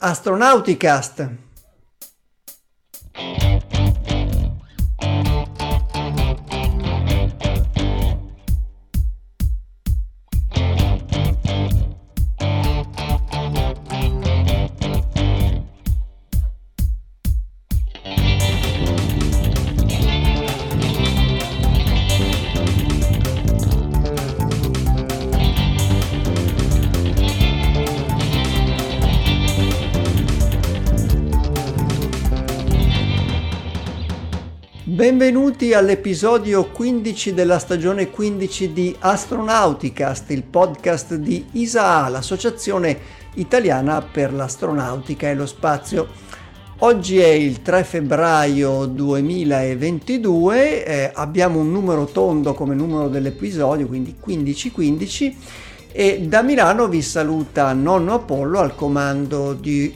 [0.00, 1.22] Astronauticast.
[35.88, 42.98] All'episodio 15 della stagione 15 di Astronauticast, il podcast di ISAA, l'associazione
[43.36, 46.06] italiana per l'astronautica e lo spazio.
[46.80, 54.14] Oggi è il 3 febbraio 2022, eh, abbiamo un numero tondo come numero dell'episodio, quindi
[54.22, 55.36] 1515
[55.90, 59.90] e da Milano vi saluta Nonno Apollo al comando di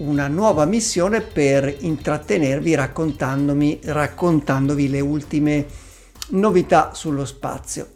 [0.00, 5.66] una nuova missione per intrattenervi raccontandomi, raccontandovi le ultime
[6.28, 7.88] novità sullo spazio.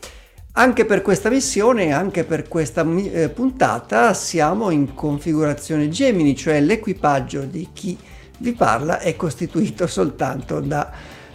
[0.57, 7.41] Anche per questa missione, anche per questa eh, puntata, siamo in configurazione Gemini, cioè l'equipaggio
[7.41, 7.99] di chi
[8.39, 10.93] vi parla è costituito soltanto da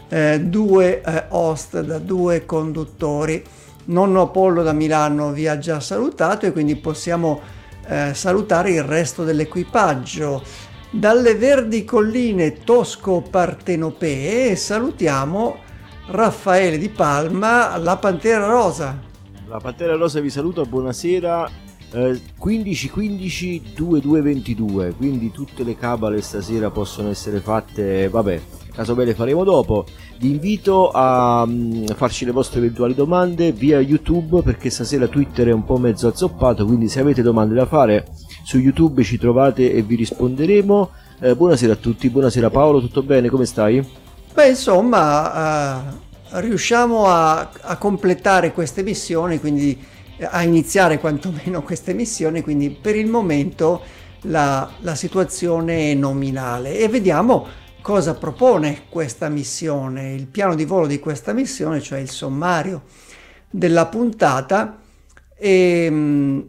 [0.08, 3.44] eh, due eh, host, da due conduttori.
[3.86, 7.58] Nonno Apollo da Milano vi ha già salutato e quindi possiamo
[7.90, 10.44] eh, salutare il resto dell'equipaggio.
[10.92, 15.58] Dalle verdi colline tosco-partenopee salutiamo
[16.08, 18.98] Raffaele Di Palma, la Pantera Rosa.
[19.48, 21.50] La Pantera Rosa vi saluta, buonasera.
[21.92, 22.92] Eh, 15
[23.76, 28.42] 2222, quindi tutte le cabale stasera possono essere fatte, vabbè,
[28.80, 29.86] caso bene faremo dopo.
[30.20, 35.52] Vi invito a um, farci le vostre eventuali domande via YouTube perché stasera Twitter è
[35.52, 38.08] un po' mezzo azzoppato, quindi se avete domande da fare
[38.46, 40.92] su YouTube ci trovate e vi risponderemo.
[41.20, 43.28] Eh, buonasera a tutti, buonasera Paolo, tutto bene?
[43.28, 43.86] Come stai?
[44.34, 45.82] Beh, insomma,
[46.32, 49.78] uh, riusciamo a, a, completare queste missioni, quindi
[50.16, 53.82] eh, a iniziare quantomeno queste missioni, quindi per il momento
[54.22, 60.86] la, la situazione è nominale e vediamo cosa propone questa missione, il piano di volo
[60.86, 62.84] di questa missione, cioè il sommario
[63.50, 64.78] della puntata
[65.36, 66.40] e mm,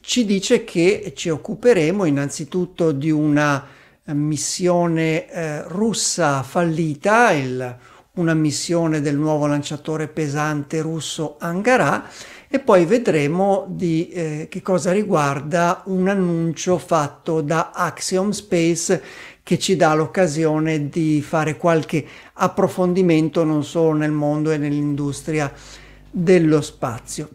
[0.00, 3.62] ci dice che ci occuperemo innanzitutto di una
[4.04, 7.76] missione eh, russa fallita, il,
[8.12, 12.08] una missione del nuovo lanciatore pesante russo Angara
[12.48, 19.02] e poi vedremo di eh, che cosa riguarda un annuncio fatto da Axiom Space
[19.44, 25.52] che ci dà l'occasione di fare qualche approfondimento non solo nel mondo e nell'industria
[26.10, 27.28] dello spazio.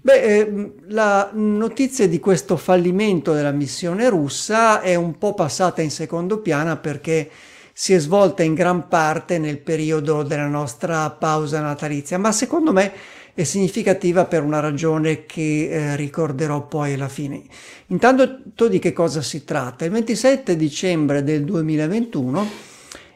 [0.00, 5.90] Beh, eh, la notizia di questo fallimento della missione russa è un po' passata in
[5.90, 7.30] secondo piano perché
[7.72, 12.92] si è svolta in gran parte nel periodo della nostra pausa natalizia, ma secondo me
[13.38, 17.40] è significativa per una ragione che eh, ricorderò poi alla fine.
[17.86, 19.84] Intanto di che cosa si tratta?
[19.84, 22.48] Il 27 dicembre del 2021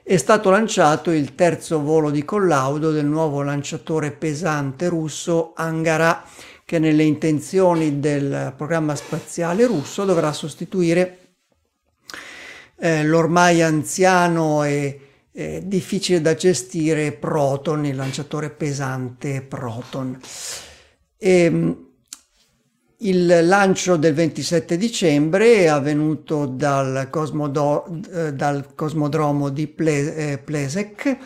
[0.05, 6.25] è stato lanciato il terzo volo di collaudo del nuovo lanciatore pesante russo Angara
[6.65, 11.19] che nelle intenzioni del programma spaziale russo dovrà sostituire
[12.79, 15.01] eh, l'ormai anziano e
[15.33, 20.19] eh, difficile da gestire Proton, il lanciatore pesante Proton.
[21.17, 21.87] E, ehm,
[23.05, 30.39] il lancio del 27 dicembre è avvenuto dal, cosmodo, eh, dal cosmodromo di Ple, eh,
[30.39, 31.17] Plesek,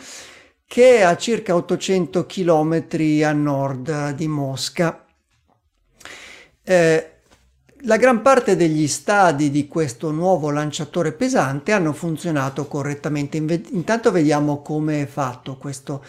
[0.65, 2.85] che è a circa 800 km
[3.23, 5.05] a nord di Mosca.
[6.63, 7.11] Eh,
[7.81, 13.37] la gran parte degli stadi di questo nuovo lanciatore pesante hanno funzionato correttamente.
[13.37, 16.03] Intanto vediamo come è fatto questo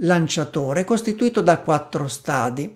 [0.00, 2.74] lanciatore, costituito da quattro stadi.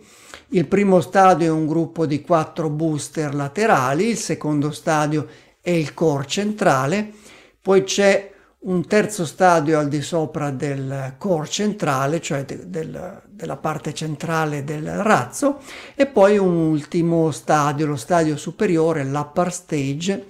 [0.48, 5.28] Il primo stadio è un gruppo di quattro booster laterali, il secondo stadio
[5.60, 7.12] è il core centrale,
[7.60, 13.56] poi c'è un terzo stadio al di sopra del core centrale, cioè de, del, della
[13.56, 15.60] parte centrale del razzo,
[15.94, 20.26] e poi un ultimo stadio, lo stadio superiore, l'upper stage,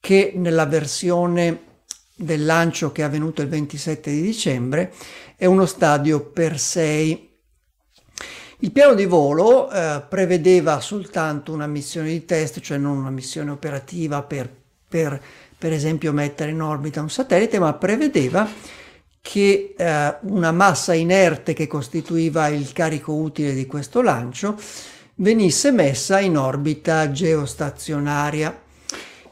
[0.00, 1.72] che nella versione
[2.16, 4.92] del lancio che è avvenuto il 27 di dicembre
[5.36, 7.30] è uno stadio per 6.
[8.58, 13.50] Il piano di volo eh, prevedeva soltanto una missione di test, cioè non una missione
[13.50, 14.50] operativa per,
[14.88, 15.20] per
[15.64, 18.46] per esempio mettere in orbita un satellite, ma prevedeva
[19.22, 24.58] che eh, una massa inerte che costituiva il carico utile di questo lancio
[25.14, 28.60] venisse messa in orbita geostazionaria.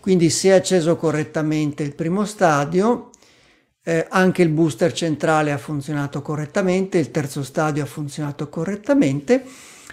[0.00, 3.10] quindi si è acceso correttamente il primo stadio,
[3.84, 9.44] eh, anche il booster centrale ha funzionato correttamente, il terzo stadio ha funzionato correttamente,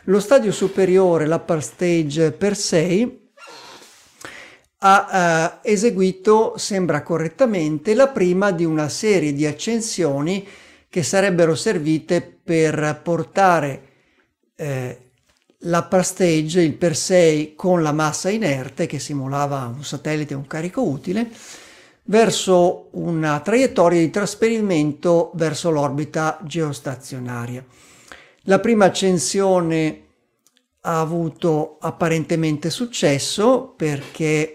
[0.06, 3.19] lo stadio superiore, l'upper stage per 6,
[4.80, 10.48] ha eh, eseguito, sembra correttamente, la prima di una serie di accensioni
[10.90, 13.82] che sarebbero servite per portare
[14.56, 14.98] eh,
[15.60, 20.82] l'upper stage, il per 6 con la massa inerte che simulava un satellite, un carico
[20.82, 21.30] utile,
[22.04, 27.64] verso una traiettoria di trasferimento verso l'orbita geostazionaria.
[28.44, 30.06] La prima accensione
[30.82, 34.54] ha avuto apparentemente successo perché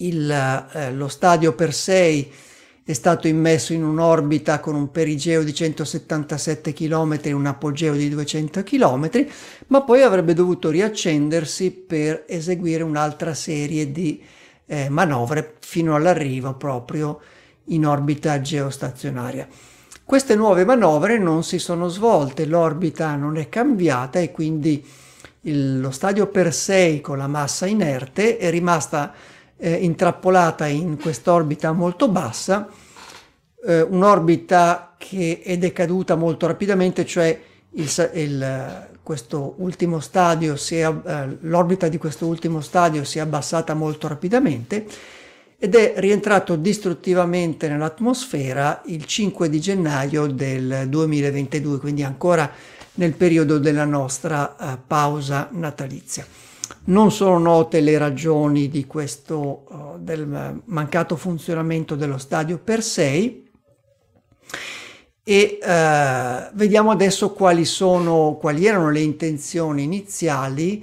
[0.00, 2.32] il, eh, lo stadio per 6
[2.84, 8.08] è stato immesso in un'orbita con un perigeo di 177 km e un apogeo di
[8.08, 9.26] 200 km,
[9.66, 14.22] ma poi avrebbe dovuto riaccendersi per eseguire un'altra serie di
[14.66, 17.20] eh, manovre fino all'arrivo proprio
[17.64, 19.48] in orbita geostazionaria.
[20.04, 24.82] Queste nuove manovre non si sono svolte, l'orbita non è cambiata e quindi
[25.42, 29.12] il, lo stadio per 6 con la massa inerte è rimasta
[29.58, 32.68] eh, intrappolata in quest'orbita molto bassa,
[33.66, 37.38] eh, un'orbita che è decaduta molto rapidamente, cioè
[37.70, 44.08] il, il, questo ultimo stadio eh, l'orbita di questo ultimo stadio si è abbassata molto
[44.08, 44.86] rapidamente
[45.58, 52.48] ed è rientrato distruttivamente nell'atmosfera il 5 di gennaio del 2022, quindi ancora
[52.94, 56.24] nel periodo della nostra uh, pausa natalizia.
[56.84, 60.26] Non sono note le ragioni di questo uh, del
[60.64, 63.42] mancato funzionamento dello stadio per sé
[65.22, 70.82] e uh, vediamo adesso quali, sono, quali erano le intenzioni iniziali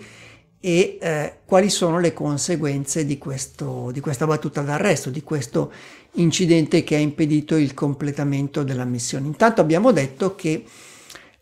[0.65, 5.71] e eh, quali sono le conseguenze di, questo, di questa battuta d'arresto, di questo
[6.13, 9.27] incidente che ha impedito il completamento della missione.
[9.27, 10.63] Intanto abbiamo detto che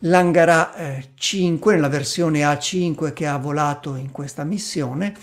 [0.05, 5.13] L'Angara eh, 5, nella versione A5 che ha volato in questa missione,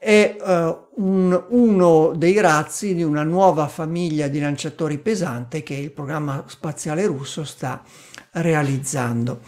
[0.00, 5.92] è eh, un, uno dei razzi di una nuova famiglia di lanciatori pesante che il
[5.92, 7.84] programma spaziale russo sta
[8.32, 9.42] realizzando.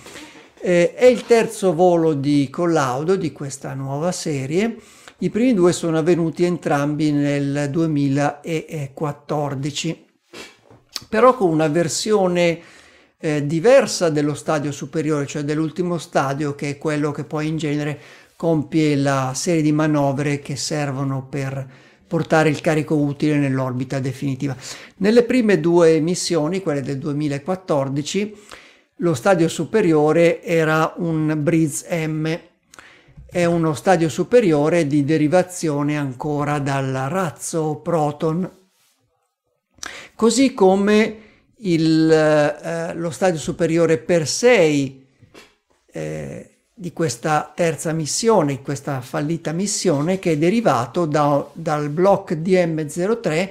[0.61, 4.77] Eh, è il terzo volo di collaudo di questa nuova serie.
[5.19, 10.05] I primi due sono avvenuti entrambi nel 2014,
[11.09, 12.75] però con una versione
[13.27, 17.99] eh, diversa dello stadio superiore, cioè dell'ultimo stadio che è quello che poi in genere
[18.37, 21.69] compie la serie di manovre che servono per
[22.07, 24.57] portare il carico utile nell'orbita definitiva.
[24.99, 28.33] Nelle prime due missioni, quelle del 2014,
[28.99, 32.39] lo stadio superiore era un Breeze M,
[33.27, 38.49] è uno stadio superiore di derivazione ancora dal razzo Proton,
[40.15, 41.25] così come
[41.59, 45.07] il, eh, lo stadio superiore per 6
[45.93, 53.51] eh, di questa terza missione, questa fallita missione che è derivato da, dal block DM03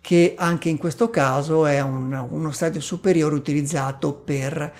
[0.00, 4.72] che anche in questo caso è un, uno stadio superiore utilizzato per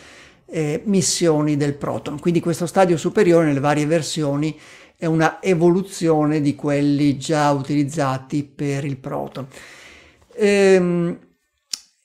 [0.46, 2.18] eh, missioni del Proton.
[2.18, 4.58] Quindi questo stadio superiore nelle varie versioni
[4.96, 9.46] è una evoluzione di quelli già utilizzati per il Proton.
[10.34, 11.18] Ehm,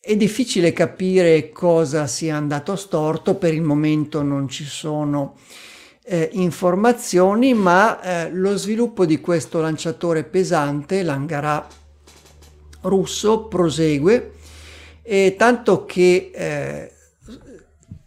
[0.10, 5.36] è difficile capire cosa sia andato storto, per il momento non ci sono
[6.04, 11.68] eh, informazioni, ma eh, lo sviluppo di questo lanciatore pesante, l'Angara
[12.82, 14.32] russo, prosegue,
[15.04, 16.92] e tanto che eh,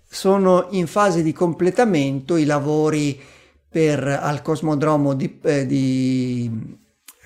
[0.09, 3.17] sono in fase di completamento i lavori
[3.69, 6.51] per, al cosmodromo di, eh, di,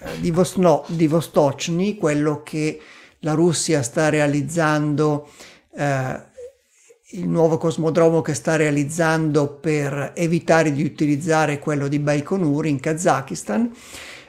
[0.00, 2.78] eh, di, Vosno, di Vostochny, quello che
[3.26, 5.28] la Russia sta realizzando,
[5.76, 6.21] eh,
[7.11, 13.73] il nuovo cosmodromo che sta realizzando per evitare di utilizzare quello di Baikonur in Kazakistan.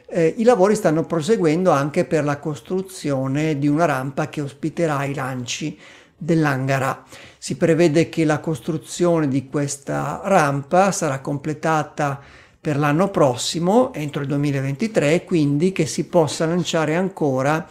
[0.09, 5.13] Eh, I lavori stanno proseguendo anche per la costruzione di una rampa che ospiterà i
[5.13, 5.77] lanci
[6.17, 7.03] dell'Angara.
[7.37, 12.19] Si prevede che la costruzione di questa rampa sarà completata
[12.59, 17.67] per l'anno prossimo, entro il 2023, quindi che si possa lanciare ancora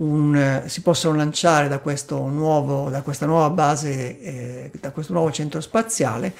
[0.00, 5.60] un, si possono lanciare da, nuovo, da, questa nuova base, eh, da questo nuovo centro
[5.60, 6.34] spaziale,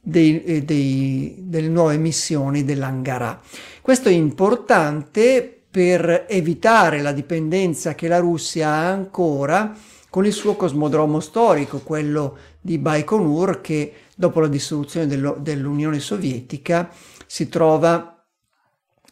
[0.00, 3.40] dei, eh, dei, delle nuove missioni dell'Angara.
[3.80, 9.74] Questo è importante per evitare la dipendenza che la Russia ha ancora
[10.10, 16.90] con il suo cosmodromo storico, quello di Baikonur, che dopo la dissoluzione dell'Unione Sovietica
[17.26, 18.22] si trova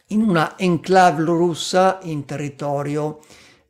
[0.07, 3.19] in una enclave russa in territorio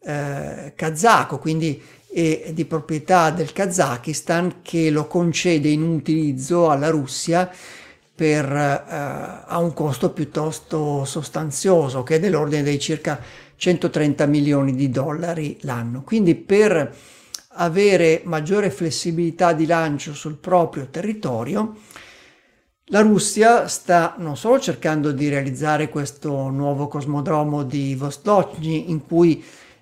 [0.03, 1.81] eh, kazako, quindi
[2.13, 7.49] è di proprietà del Kazakistan che lo concede in utilizzo alla Russia
[8.13, 13.19] per, eh, a un costo piuttosto sostanzioso, che è dell'ordine dei circa
[13.55, 16.03] 130 milioni di dollari l'anno.
[16.03, 16.93] Quindi per
[17.55, 21.75] avere maggiore flessibilità di lancio sul proprio territorio,
[22.85, 29.41] la Russia sta non solo cercando di realizzare questo nuovo cosmodromo di Vostokny in cui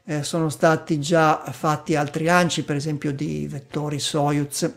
[0.10, 4.72] eh, sono stati già fatti altri lanci, per esempio di vettori Soyuz,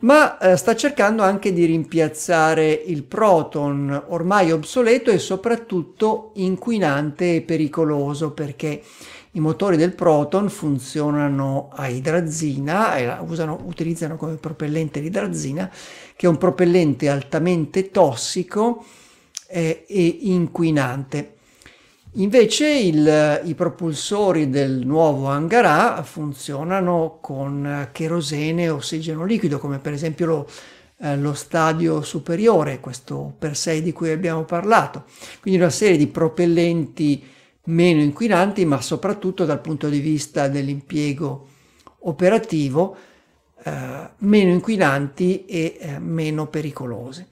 [0.00, 7.40] ma eh, sta cercando anche di rimpiazzare il Proton, ormai obsoleto e soprattutto inquinante e
[7.40, 8.80] pericoloso perché
[9.32, 15.68] i motori del Proton funzionano a idrazina, e usano, utilizzano come propellente l'idrazina,
[16.14, 18.84] che è un propellente altamente tossico
[19.48, 21.37] eh, e inquinante.
[22.12, 29.92] Invece il, i propulsori del nuovo Angara funzionano con cherosene e ossigeno liquido, come per
[29.92, 30.48] esempio lo,
[31.00, 35.04] eh, lo stadio superiore, questo per 6 di cui abbiamo parlato.
[35.40, 37.24] Quindi una serie di propellenti
[37.64, 41.46] meno inquinanti, ma soprattutto dal punto di vista dell'impiego
[42.00, 42.96] operativo,
[43.62, 47.26] eh, meno inquinanti e eh, meno pericolosi.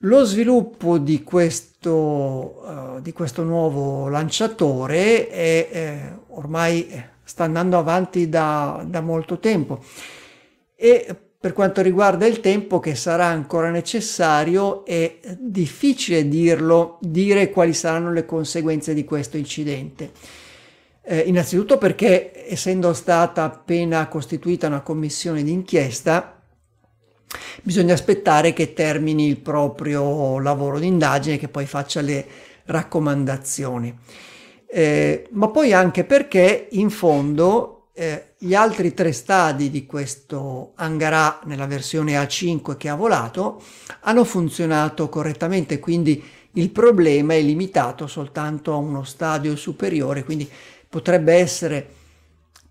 [0.00, 6.86] Lo sviluppo di questo, uh, di questo nuovo lanciatore è, eh, ormai
[7.24, 9.82] sta andando avanti da, da molto tempo
[10.74, 17.72] e per quanto riguarda il tempo che sarà ancora necessario è difficile dirlo, dire quali
[17.72, 20.10] saranno le conseguenze di questo incidente.
[21.02, 26.35] Eh, innanzitutto perché essendo stata appena costituita una commissione d'inchiesta,
[27.62, 32.26] bisogna aspettare che termini il proprio lavoro di indagine, che poi faccia le
[32.64, 33.96] raccomandazioni.
[34.68, 41.40] Eh, ma poi anche perché in fondo eh, gli altri tre stadi di questo Angara
[41.44, 43.62] nella versione A5 che ha volato
[44.00, 50.48] hanno funzionato correttamente, quindi il problema è limitato soltanto a uno stadio superiore, quindi
[50.88, 51.86] potrebbe essere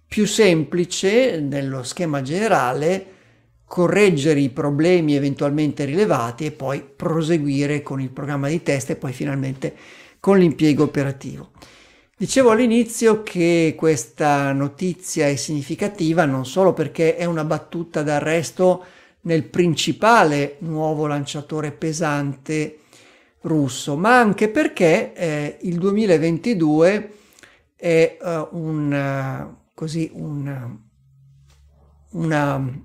[0.07, 3.13] più semplice nello schema generale
[3.67, 9.11] correggere i problemi eventualmente rilevati e poi proseguire con il programma di test e poi
[9.11, 9.75] finalmente
[10.19, 11.51] con l'impiego operativo.
[12.17, 18.85] Dicevo all'inizio che questa notizia è significativa non solo perché è una battuta d'arresto
[19.21, 22.79] nel principale nuovo lanciatore pesante
[23.41, 27.11] russo, ma anche perché eh, il 2022
[27.75, 30.77] è uh, un, uh, così, un,
[32.11, 32.83] una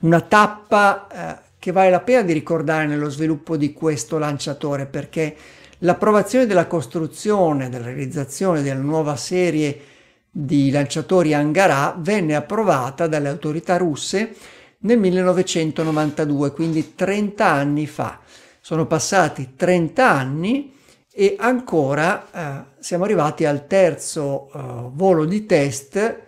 [0.00, 5.36] una tappa eh, che vale la pena di ricordare nello sviluppo di questo lanciatore perché
[5.78, 9.80] l'approvazione della costruzione, della realizzazione della nuova serie
[10.30, 14.34] di lanciatori Angara venne approvata dalle autorità russe
[14.80, 18.20] nel 1992, quindi 30 anni fa.
[18.60, 20.74] Sono passati 30 anni
[21.12, 26.20] e ancora eh, siamo arrivati al terzo eh, volo di test,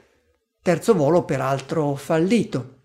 [0.61, 2.79] terzo volo peraltro fallito.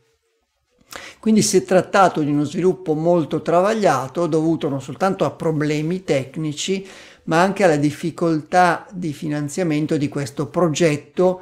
[1.20, 6.86] Quindi si è trattato di uno sviluppo molto travagliato dovuto non soltanto a problemi tecnici,
[7.24, 11.42] ma anche alla difficoltà di finanziamento di questo progetto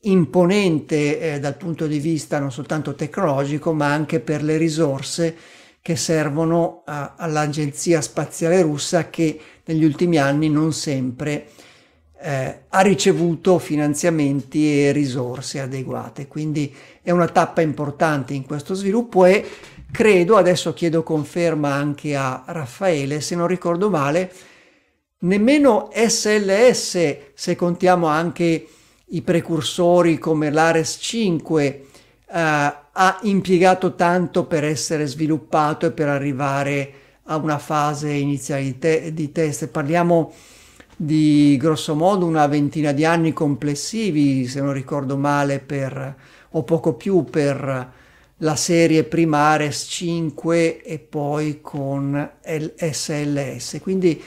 [0.00, 5.36] imponente eh, dal punto di vista non soltanto tecnologico, ma anche per le risorse
[5.80, 11.73] che servono a, all'Agenzia Spaziale Russa che negli ultimi anni non sempre eh,
[12.26, 16.26] ha ricevuto finanziamenti e risorse adeguate.
[16.26, 19.46] Quindi è una tappa importante in questo sviluppo e
[19.90, 24.32] credo, adesso chiedo conferma anche a Raffaele, se non ricordo male,
[25.18, 28.66] nemmeno SLS, se contiamo anche
[29.06, 31.84] i precursori come l'Ares 5, eh,
[32.96, 36.92] ha impiegato tanto per essere sviluppato e per arrivare
[37.24, 39.68] a una fase iniziale di, te- di test.
[39.68, 40.32] Parliamo
[40.96, 46.16] di grosso modo una ventina di anni complessivi, se non ricordo male, per,
[46.50, 47.92] o poco più per
[48.38, 53.78] la serie prima Ares 5 e poi con SLS.
[53.80, 54.22] Quindi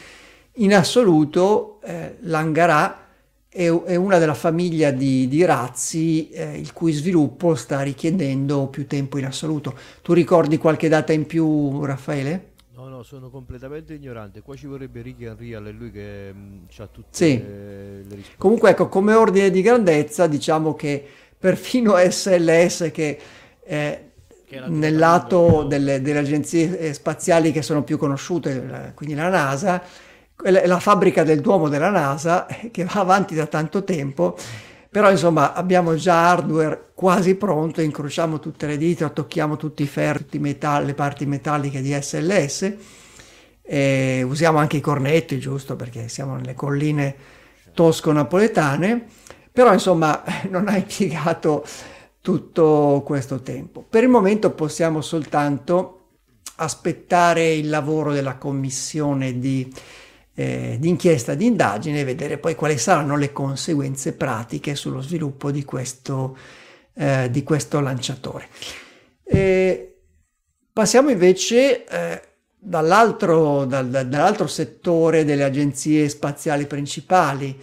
[0.54, 3.06] in assoluto eh, l'Angarà
[3.48, 8.88] è, è, una della famiglia di, di razzi eh, il cui sviluppo sta richiedendo più
[8.88, 9.78] tempo in assoluto.
[10.02, 12.56] Tu ricordi qualche data in più, Raffaele?
[12.98, 14.42] No, sono completamente ignorante.
[14.42, 17.38] Qua ci vorrebbe Ricky Unreal, è lui che ha mm, tutte sì.
[17.38, 18.36] le, le risposte.
[18.38, 21.06] Comunque, ecco, come ordine di grandezza, diciamo che
[21.38, 23.20] perfino SLS, che
[23.64, 24.02] è
[24.68, 29.84] nel lato delle, delle, agenzie spaziali che sono più conosciute, quindi la NASA,
[30.44, 34.38] la fabbrica del Duomo della NASA che va avanti da tanto tempo,
[34.98, 40.26] però insomma abbiamo già hardware quasi pronto, incrociamo tutte le dita, tocchiamo tutti i ferri,
[40.26, 42.74] tutti i le parti metalliche di SLS,
[43.62, 47.16] e usiamo anche i cornetti, giusto, perché siamo nelle colline
[47.76, 49.06] tosco-napoletane,
[49.52, 51.64] però insomma non ha impiegato
[52.20, 53.86] tutto questo tempo.
[53.88, 56.06] Per il momento possiamo soltanto
[56.56, 59.72] aspettare il lavoro della commissione di,
[60.40, 65.50] eh, di inchiesta di indagine e vedere poi quali saranno le conseguenze pratiche sullo sviluppo
[65.50, 66.38] di questo,
[66.94, 68.48] eh, di questo lanciatore.
[69.24, 69.96] E
[70.72, 72.22] passiamo invece eh,
[72.56, 77.60] dall'altro, dal, dall'altro settore delle agenzie spaziali principali,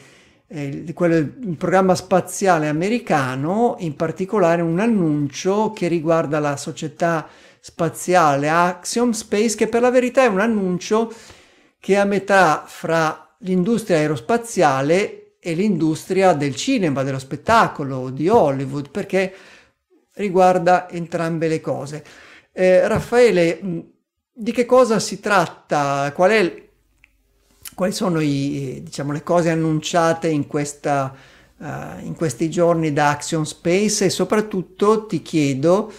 [0.49, 7.29] eh, quello, il programma spaziale americano, in particolare un annuncio che riguarda la società
[7.61, 11.13] spaziale Axiom Space, che per la verità è un annuncio
[11.85, 18.89] che è a metà fra l'industria aerospaziale e l'industria del cinema, dello spettacolo, di Hollywood,
[18.89, 19.35] perché
[20.15, 22.03] riguarda entrambe le cose.
[22.53, 23.61] Eh, Raffaele,
[24.33, 26.11] di che cosa si tratta?
[26.15, 26.69] Qual è,
[27.75, 31.15] quali sono i, diciamo, le cose annunciate in, questa,
[31.59, 31.67] uh,
[32.01, 35.93] in questi giorni da Axiom Space e soprattutto ti chiedo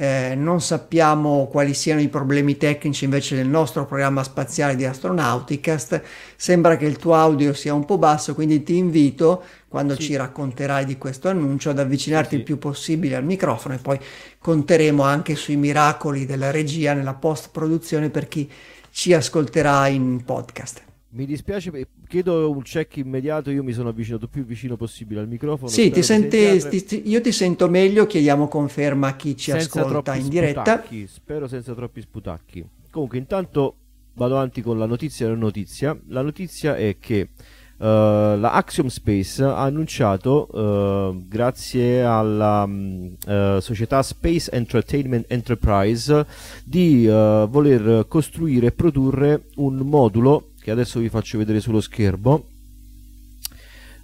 [0.00, 6.02] eh, non sappiamo quali siano i problemi tecnici invece del nostro programma spaziale di Astronauticast.
[6.36, 10.02] Sembra che il tuo audio sia un po' basso, quindi ti invito, quando sì.
[10.02, 12.36] ci racconterai di questo annuncio, ad avvicinarti sì.
[12.36, 13.98] il più possibile al microfono e poi
[14.38, 18.48] conteremo anche sui miracoli della regia nella post-produzione per chi
[18.92, 20.80] ci ascolterà in podcast.
[21.08, 21.72] Mi dispiace,
[22.08, 25.70] chiedo un check immediato, io mi sono avvicinato più vicino possibile al microfono.
[25.70, 30.16] Sì, ti senti, ti, io ti sento meglio, chiediamo conferma a chi ci senza ascolta
[30.16, 30.82] in diretta.
[31.06, 32.66] Spero senza troppi sputacchi.
[32.90, 33.76] Comunque intanto
[34.14, 35.96] vado avanti con la notizia e la notizia.
[36.08, 37.28] La notizia è che
[37.76, 46.26] uh, la Axiom Space ha annunciato, uh, grazie alla uh, società Space Entertainment Enterprise,
[46.64, 52.44] di voler costruire e produrre un modulo che adesso vi faccio vedere sullo schermo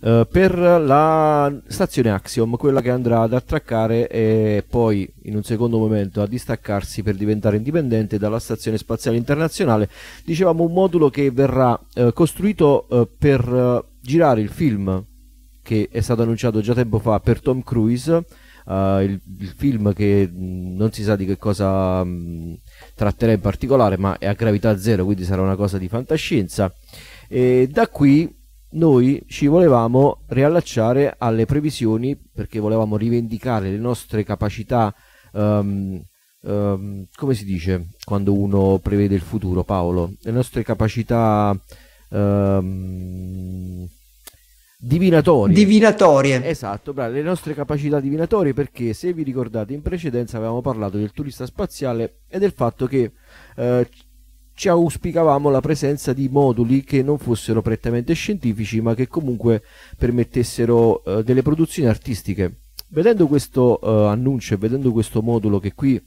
[0.05, 5.79] Uh, per la stazione Axiom, quella che andrà ad attraccare e poi in un secondo
[5.79, 9.89] momento a distaccarsi per diventare indipendente dalla stazione spaziale internazionale.
[10.23, 15.03] Dicevamo un modulo che verrà uh, costruito uh, per girare il film
[15.63, 18.27] che è stato annunciato già tempo fa per Tom Cruise,
[18.67, 22.53] il, il, film che mh, mm, non si sa di che cosa mh, mm,
[22.95, 26.73] tratterà in particolare, ma è a gravità zero, quindi sarà una cosa di fantascienza.
[27.29, 28.33] E da qui
[28.73, 34.95] noi ci volevamo riallacciare alle previsioni perché volevamo rivendicare le nostre capacità.
[35.33, 36.01] Um,
[36.43, 40.13] um, come si dice quando uno prevede il futuro, Paolo?
[40.23, 41.59] Le nostre capacità.
[42.11, 43.89] Um,
[44.79, 45.55] divinatorie.
[45.55, 46.47] Divinatorie.
[46.47, 51.13] Esatto, bravo, le nostre capacità divinatorie perché se vi ricordate in precedenza avevamo parlato del
[51.13, 53.13] turista spaziale e del fatto che
[53.57, 53.89] eh,
[54.55, 59.63] ci auspicavamo la presenza di moduli che non fossero prettamente scientifici ma che comunque
[59.97, 62.59] permettessero eh, delle produzioni artistiche.
[62.89, 66.01] Vedendo questo eh, annuncio e vedendo questo modulo che qui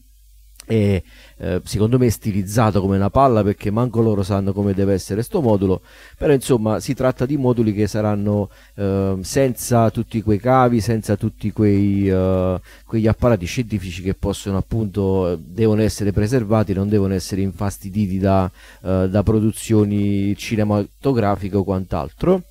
[0.67, 1.01] è
[1.39, 5.41] eh, secondo me stilizzato come una palla perché manco loro sanno come deve essere sto
[5.41, 5.81] modulo
[6.17, 11.51] però insomma si tratta di moduli che saranno eh, senza tutti quei cavi senza tutti
[11.51, 18.19] quei, uh, quegli apparati scientifici che possono appunto devono essere preservati non devono essere infastiditi
[18.19, 18.51] da,
[18.81, 22.43] uh, da produzioni cinematografiche o quant'altro.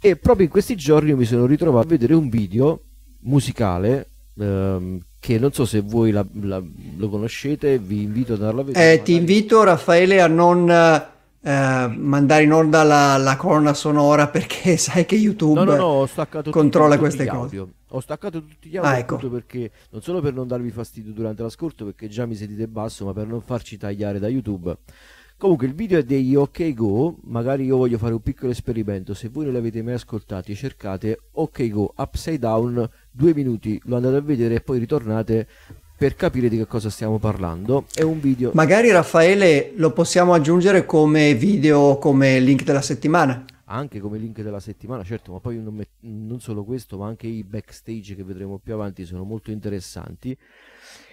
[0.00, 2.80] E proprio in questi giorni mi sono ritrovato a vedere un video
[3.20, 6.60] musicale ehm, che non so se voi la, la,
[6.96, 8.92] lo conoscete, vi invito ad andarlo a vedere.
[8.94, 14.74] Eh, ti invito Raffaele a non eh, mandare in onda la, la, colonna sonora perché
[14.76, 17.64] sai che YouTube no, no, no, controlla queste cose.
[17.90, 19.16] Ho staccato tutti gli audio ah, ecco.
[19.28, 23.12] perché non solo per non darvi fastidio durante l'ascolto perché già mi sentite basso, ma
[23.12, 24.76] per non farci tagliare da YouTube.
[25.42, 29.28] Comunque il video è degli OK Go, magari io voglio fare un piccolo esperimento, se
[29.28, 34.20] voi non l'avete mai ascoltati cercate OK Go Upside Down due minuti, lo andate a
[34.20, 35.48] vedere e poi ritornate
[35.98, 37.86] per capire di che cosa stiamo parlando.
[37.92, 38.52] È un video.
[38.54, 43.44] Magari Raffaele lo possiamo aggiungere come video, come link della settimana.
[43.64, 47.26] Anche come link della settimana, certo, ma poi non, met- non solo questo, ma anche
[47.26, 50.38] i backstage che vedremo più avanti sono molto interessanti.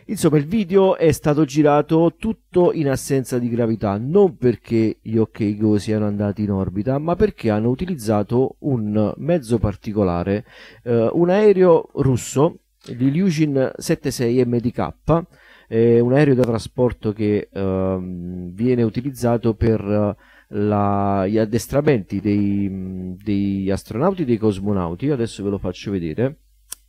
[0.10, 5.56] Insomma, il video è stato girato tutto in assenza di gravità, non perché gli OK
[5.56, 10.46] Go siano andati in orbita, ma perché hanno utilizzato un mezzo particolare,
[10.84, 14.94] eh, un aereo russo, l'Ilyushin 76 MDK,
[15.68, 20.16] eh, un aereo da trasporto che eh, viene utilizzato per
[20.48, 26.38] la, gli addestramenti dei, degli astronauti e dei cosmonauti, adesso ve lo faccio vedere,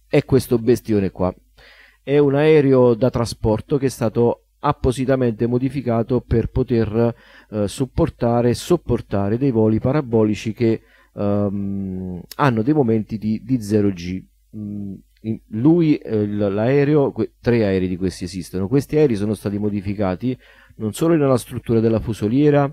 [0.09, 1.35] è questo bestione qua.
[2.03, 7.15] È un aereo da trasporto che è stato appositamente modificato per poter
[7.51, 10.83] eh, supportare e sopportare dei voli parabolici che
[11.13, 14.23] um, hanno dei momenti di, di 0G.
[14.57, 14.95] Mm,
[15.49, 18.69] lui, eh, l'aereo, tre aerei di questi esistono.
[18.69, 20.37] Questi aerei sono stati modificati
[20.77, 22.73] non solo nella struttura della fusoliera,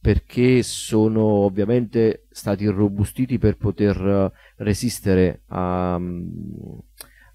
[0.00, 6.80] perché sono ovviamente stati irrobustiti per poter uh, resistere a, um,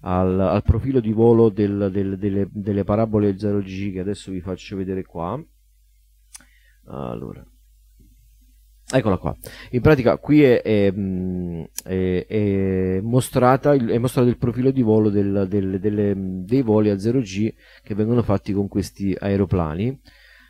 [0.06, 4.76] al, al, profilo di volo del, del, delle, delle, parabole 0G che adesso vi faccio
[4.76, 5.42] vedere qua.
[6.86, 7.44] Allora,
[8.92, 9.34] Eccola qua.
[9.70, 10.92] In pratica qui è, è,
[11.82, 17.94] è, è mostrato il profilo di volo del, del, delle, dei voli a 0G che
[17.94, 20.00] vengono fatti con questi aeroplani.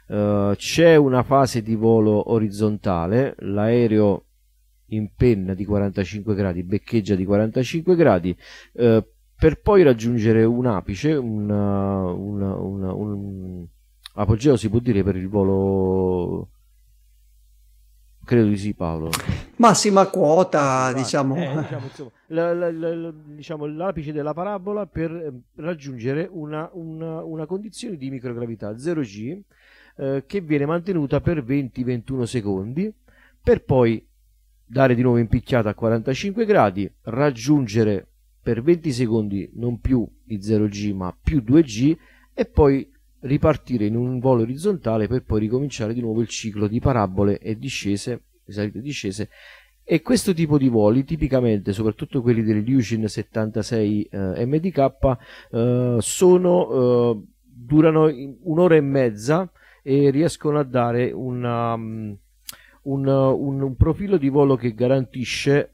[0.06, 4.26] Uh, c'è una fase di volo orizzontale, l'aereo
[4.88, 8.36] in penna di 45 gradi, beccheggia di 45 gradi,
[8.72, 9.02] uh,
[9.44, 13.66] per poi raggiungere un apice, una, una, una, un
[14.14, 16.48] apogeo si può dire per il volo
[18.24, 19.11] Credo di sì, Paolo.
[19.57, 21.37] Massima quota, diciamo.
[21.37, 27.22] Eh, diciamo, insomma, la, la, la, diciamo, l'apice della parabola per eh, raggiungere una, una,
[27.22, 29.40] una condizione di microgravità 0G
[29.96, 32.90] eh, che viene mantenuta per 20-21 secondi
[33.42, 34.09] per poi
[34.64, 38.07] dare di nuovo impicchiata a 45 gradi, raggiungere
[38.44, 41.96] per 20 secondi non più i 0G ma più 2G
[42.35, 42.87] e poi
[43.20, 47.57] ripartire in un volo orizzontale per poi ricominciare di nuovo il ciclo di parabole e
[47.57, 49.30] discese, salite e discese.
[49.83, 55.18] E questo tipo di voli, tipicamente, soprattutto quelli dell'Illusion 76 eh, MDK,
[55.50, 58.11] eh, sono, eh, durano
[58.42, 59.50] un'ora e mezza
[59.83, 62.16] e riescono a dare una, um,
[62.83, 65.70] un, un, un, profilo di volo che garantisce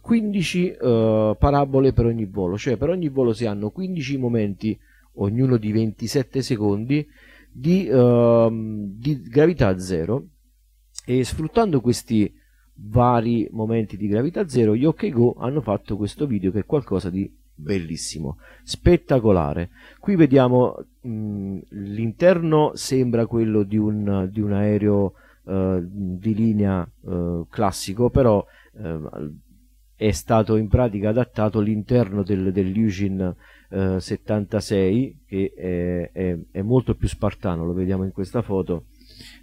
[0.00, 4.78] 15 uh, uh, parabole per ogni volo, cioè per ogni volo si hanno 15 momenti
[5.14, 7.06] ognuno di 27 secondi,
[7.50, 10.26] di, uh, di gravità zero
[11.04, 12.32] e sfruttando questi
[12.76, 17.10] vari momenti di gravità zero gli OK Go hanno fatto questo video che è qualcosa
[17.10, 19.70] di bellissimo, spettacolare.
[20.00, 27.46] Qui vediamo mh, l'interno sembra quello di un, di un aereo uh, di linea uh,
[27.48, 29.32] classico, però uh,
[30.06, 33.34] è stato in pratica adattato all'interno del, dell'Eugene
[33.70, 38.84] 76 che è, è, è, molto più spartano, lo vediamo in questa foto.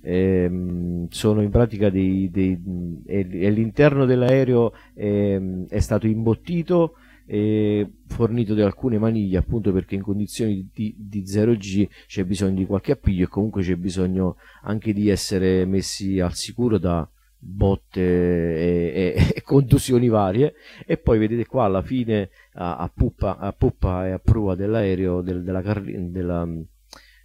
[0.03, 6.93] Ehm, sono in pratica dei, dei, dei l'interno dell'aereo è, è stato imbottito
[7.25, 12.65] e fornito di alcune maniglie appunto perché in condizioni di, di 0G c'è bisogno di
[12.65, 17.09] qualche appiglio e comunque c'è bisogno anche di essere messi al sicuro da,
[17.43, 20.53] botte e, e, e, contusioni varie
[20.85, 25.21] e poi vedete qua alla fine a, a, puppa, a poppa e a prua dell'aereo
[25.21, 26.47] del, della, della,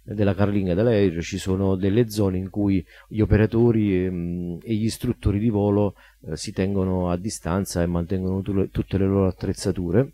[0.03, 5.37] della carlinga dell'aereo ci sono delle zone in cui gli operatori ehm, e gli istruttori
[5.37, 5.93] di volo
[6.25, 10.13] eh, si tengono a distanza e mantengono tu, tutte le loro attrezzature.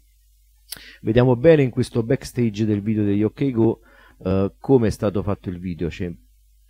[1.02, 3.80] Vediamo bene in questo backstage del video degli OK Go
[4.24, 5.88] eh, come è stato fatto il video.
[5.88, 6.12] C'è,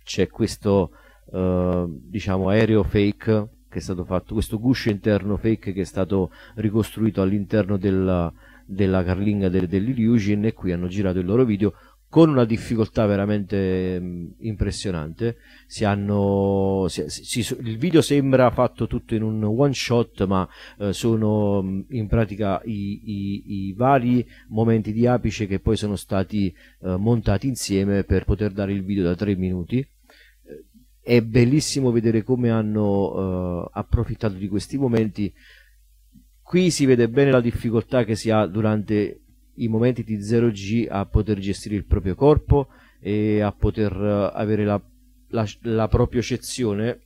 [0.04, 0.90] c'è questo
[1.32, 6.30] eh, diciamo aereo fake che è stato fatto, questo guscio interno fake che è stato
[6.54, 8.32] ricostruito all'interno della,
[8.64, 11.74] della carlinga del, dell'Illusion e qui hanno girato il loro video
[12.14, 15.38] con una difficoltà veramente mh, mm, impressionante.
[15.66, 20.92] Si hanno, si, si, il video sembra fatto tutto in un one shot, ma eh,
[20.92, 25.96] sono mh, mm, in pratica i, i, i, vari momenti di apice che poi sono
[25.96, 29.84] stati eh, montati insieme per poter dare il video da 3 minuti
[31.04, 35.30] è bellissimo vedere come hanno uh, approfittato di questi momenti.
[36.40, 39.20] Qui si vede bene la difficoltà che si ha durante
[39.56, 42.68] i momenti di 0G a poter gestire il proprio corpo
[43.00, 44.82] e a poter uh, avere la,
[45.28, 47.00] la, la propiocezione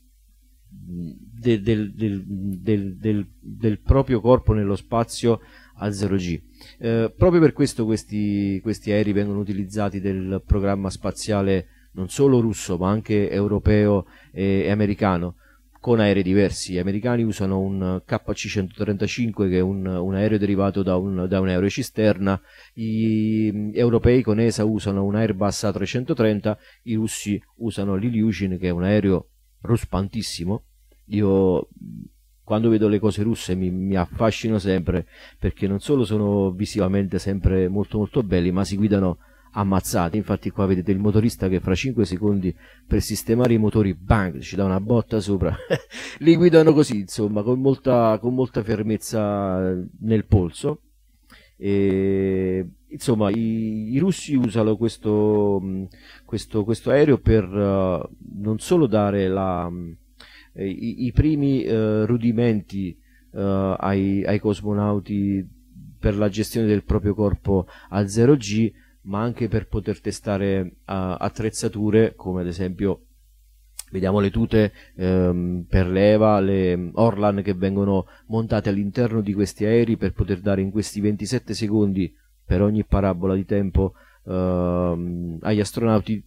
[0.71, 5.41] del, del, del, del, proprio corpo nello spazio
[5.75, 6.41] a 0G.
[6.77, 12.77] Eh, proprio per questo questi, questi aerei vengono utilizzati del programma spaziale non solo russo
[12.77, 15.35] ma anche europeo e, americano
[15.79, 16.73] con aerei diversi.
[16.73, 21.47] Gli americani usano un KC-135 che è un, un aereo derivato da un, da un
[22.73, 28.83] gli europei con ESA usano un Airbus A330, i russi usano l'Ilyushin che è un
[28.83, 29.29] aereo
[29.61, 30.63] ruspantissimo.
[31.11, 31.69] Io
[32.43, 35.05] quando vedo le cose russe mi, mi affascino sempre
[35.37, 39.19] perché non solo sono visivamente sempre molto molto belli ma si guidano
[39.51, 40.17] ammazzati.
[40.17, 44.55] Infatti, qua vedete il motorista che fra 5 secondi per sistemare i motori, bang, ci
[44.55, 45.55] dà una botta sopra.
[46.19, 50.81] Li guidano così, insomma, con molta, con molta fermezza nel polso.
[51.57, 55.61] E, insomma, i, i, russi usano questo,
[56.25, 58.09] questo, questo aereo per uh,
[58.39, 59.69] non solo dare la,
[60.53, 62.97] i, i, primi uh, rudimenti
[63.31, 65.45] uh, ai, ai cosmonauti
[65.99, 68.71] per la gestione del proprio corpo a 0G,
[69.09, 73.01] ma anche per poter testare uh, attrezzature come ad esempio
[73.91, 79.97] vediamo le tute ehm, per leva, le Orlan che vengono montate all'interno di questi aerei
[79.97, 82.13] per poter dare in questi 27 secondi
[82.45, 83.93] per ogni parabola di tempo
[84.27, 86.23] ehm, agli astronauti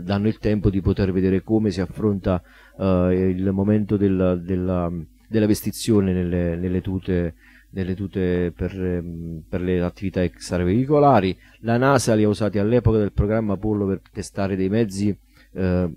[0.00, 2.42] danno il tempo di poter vedere come si affronta
[2.76, 4.90] eh, il momento del, della,
[5.28, 7.34] della, vestizione nelle, nelle tute
[7.76, 11.36] delle tute per, ehm, per, le attività extraveicolari.
[11.60, 15.14] La NASA li ha usati all'epoca del programma Apollo per testare dei mezzi
[15.52, 15.90] eh,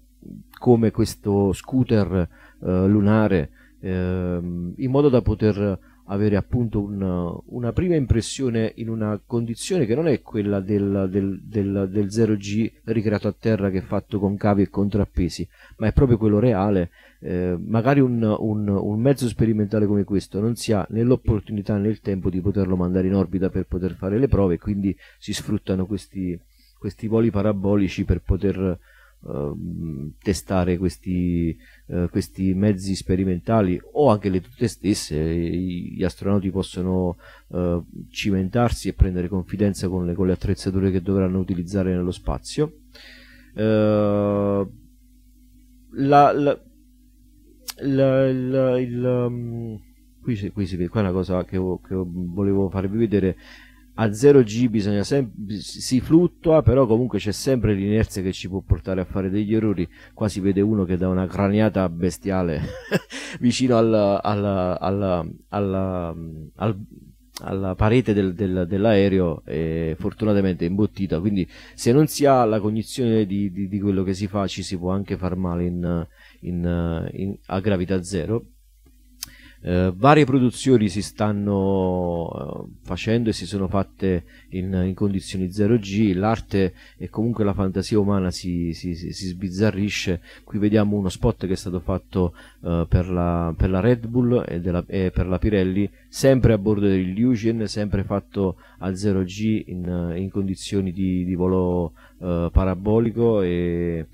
[0.59, 2.27] come questo scooter
[2.61, 4.39] eh, lunare eh,
[4.75, 10.07] in modo da poter avere appunto un, una prima impressione in una condizione che non
[10.07, 14.63] è quella del, del, del, del 0G ricreato a terra che è fatto con cavi
[14.63, 16.89] e contrappesi, ma è proprio quello reale.
[17.21, 21.89] Eh, magari un, un, un, mezzo sperimentale come questo non si ha né l'opportunità né
[21.89, 25.85] il tempo di poterlo mandare in orbita per poter fare le prove, quindi si sfruttano
[25.85, 26.39] questi,
[26.77, 28.79] questi voli parabolici per poter
[30.21, 37.85] testare questi, uh, questi, mezzi sperimentali o anche le tute stesse gli astronauti possono uh,
[38.09, 42.79] cimentarsi e prendere confidenza con le, con le, attrezzature che dovranno utilizzare nello spazio.
[43.55, 44.67] Uh,
[45.91, 46.57] la, la,
[47.81, 48.29] la,
[48.79, 49.79] il, um,
[50.21, 53.35] qui, qui si vede qua una cosa che, che volevo farvi vedere
[54.01, 59.01] a 0G bisogna sempre, si fluttua, però comunque c'è sempre l'inerzia che ci può portare
[59.01, 59.87] a fare degli errori.
[60.13, 62.61] Qua si vede uno che dà una craniata bestiale
[63.41, 64.45] vicino al, al,
[64.79, 66.85] al, al,
[67.41, 71.19] alla parete del, del, dell'aereo e fortunatamente è imbottita.
[71.19, 74.63] Quindi se non si ha la cognizione di, di, di quello che si fa ci
[74.63, 76.07] si può anche far male in,
[76.41, 78.45] in, in, a gravità zero
[79.61, 86.15] eh, varie produzioni si stanno eh, facendo e si sono fatte in, in, condizioni 0G,
[86.17, 90.21] l'arte e comunque la fantasia umana si, si, si, sbizzarrisce.
[90.43, 94.45] Qui vediamo uno spot che è stato fatto eh, per, la, per, la, Red Bull
[94.47, 100.13] e, della, e, per la Pirelli, sempre a bordo dell'Illusion, sempre fatto a 0G in,
[100.15, 104.07] in condizioni di, di volo eh, parabolico e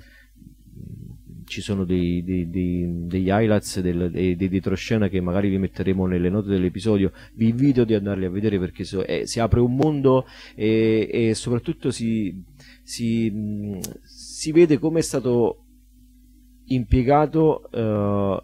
[1.46, 6.06] ci sono dei, dei, dei, degli highlights del, dei, dei retroscena che magari vi metteremo
[6.06, 7.12] nelle note dell'episodio.
[7.34, 11.34] Vi invito di andarli a vedere perché so, eh, si apre un mondo e, e
[11.34, 12.44] soprattutto si,
[12.84, 15.62] si, mh, si, vede come è stato
[16.68, 18.44] impiegato uh,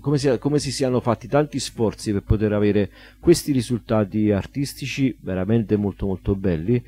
[0.00, 5.76] come, si, come si siano fatti tanti sforzi per poter avere questi risultati artistici veramente
[5.76, 6.82] molto molto belli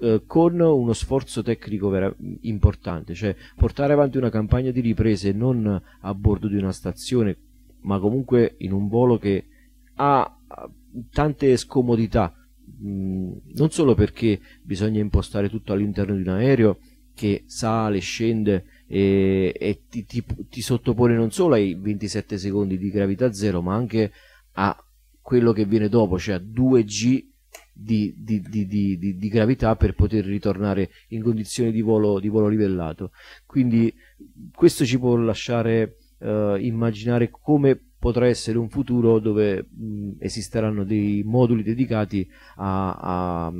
[0.00, 5.80] eh, con uno sforzo tecnico vera- importante, cioè portare avanti una campagna di riprese non
[6.00, 7.36] a bordo di una stazione,
[7.82, 9.46] ma comunque in un volo che
[9.96, 10.36] ha
[11.10, 12.34] tante scomodità,
[12.82, 16.78] mm, non solo perché bisogna impostare tutto all'interno di un aereo
[17.14, 22.90] che sale, scende e, e ti, ti, ti sottopone non solo ai 27 secondi di
[22.90, 24.12] gravità zero, ma anche
[24.54, 24.76] a
[25.20, 27.32] quello che viene dopo, cioè a 2G
[27.74, 33.10] di, di, di, di, gravità per poter ritornare in condizioni di volo, volo livellato.
[33.44, 33.92] Quindi
[34.54, 41.22] questo ci può lasciare uh, immaginare come potrà essere un futuro dove mh, esisteranno dei
[41.24, 43.52] moduli dedicati a, a,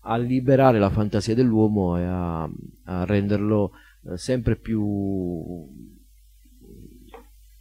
[0.00, 2.42] a, liberare la fantasia dell'uomo e a,
[2.84, 3.72] a renderlo
[4.02, 5.68] uh, sempre più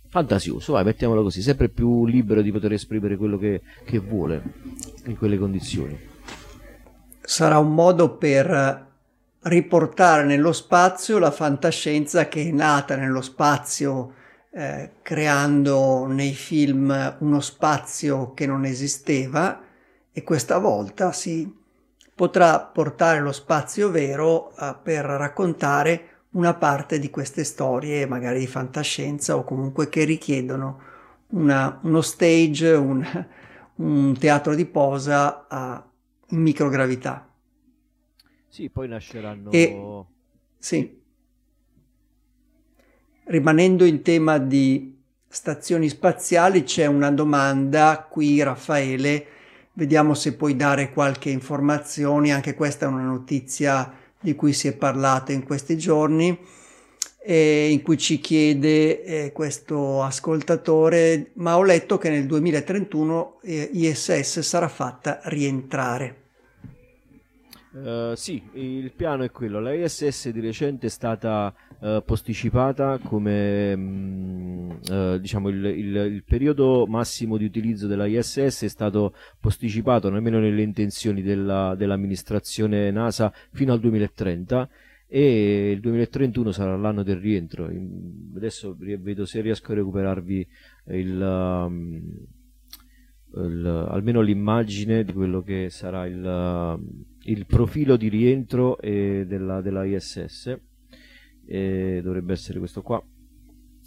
[0.10, 4.42] fantasioso, vai, mettiamolo così, sempre più libero di poter esprimere quello che, che vuole
[5.06, 5.98] in quelle condizioni.
[7.22, 8.88] Sarà un modo per
[9.42, 14.14] riportare nello spazio la fantascienza che è nata nello spazio
[14.52, 19.62] eh, creando nei film uno spazio che non esisteva
[20.12, 21.56] e questa volta si
[22.14, 28.48] potrà portare lo spazio vero eh, per raccontare una parte di queste storie, magari di
[28.48, 30.82] fantascienza o comunque che richiedono
[31.30, 33.28] una, uno stage, un,
[33.76, 35.84] un, teatro di posa a,
[36.30, 37.28] in microgravità.
[38.48, 39.52] Sì, poi nasceranno...
[39.52, 40.04] E,
[40.58, 40.98] sì.
[43.26, 49.38] Rimanendo in tema di stazioni spaziali, c'è una domanda qui, Raffaele,
[49.80, 53.90] Vediamo se puoi dare qualche informazione, anche questa è una notizia
[54.22, 56.38] di cui si è parlato in questi giorni,
[57.22, 63.70] eh, in cui ci chiede eh, questo ascoltatore, ma ho letto che nel 2031 eh,
[63.74, 66.16] ISS sarà fatta rientrare.
[67.72, 69.60] Uh, sì, il piano è quello.
[69.60, 76.24] La ISS di recente è stata uh, posticipata come mh, uh, diciamo il, il, il,
[76.24, 83.32] periodo massimo di utilizzo della ISS è stato posticipato almeno nelle intenzioni della, dell'amministrazione NASA
[83.52, 84.70] fino al 2030
[85.08, 87.68] e il 2031 sarà l'anno del rientro.
[88.36, 90.48] Adesso vedo se riesco a recuperarvi
[90.90, 92.00] il, um,
[93.34, 99.84] il, almeno l'immagine di quello che sarà il il profilo di rientro eh, della, della,
[99.84, 100.58] ISS
[101.50, 103.04] eh, dovrebbe essere questo qua.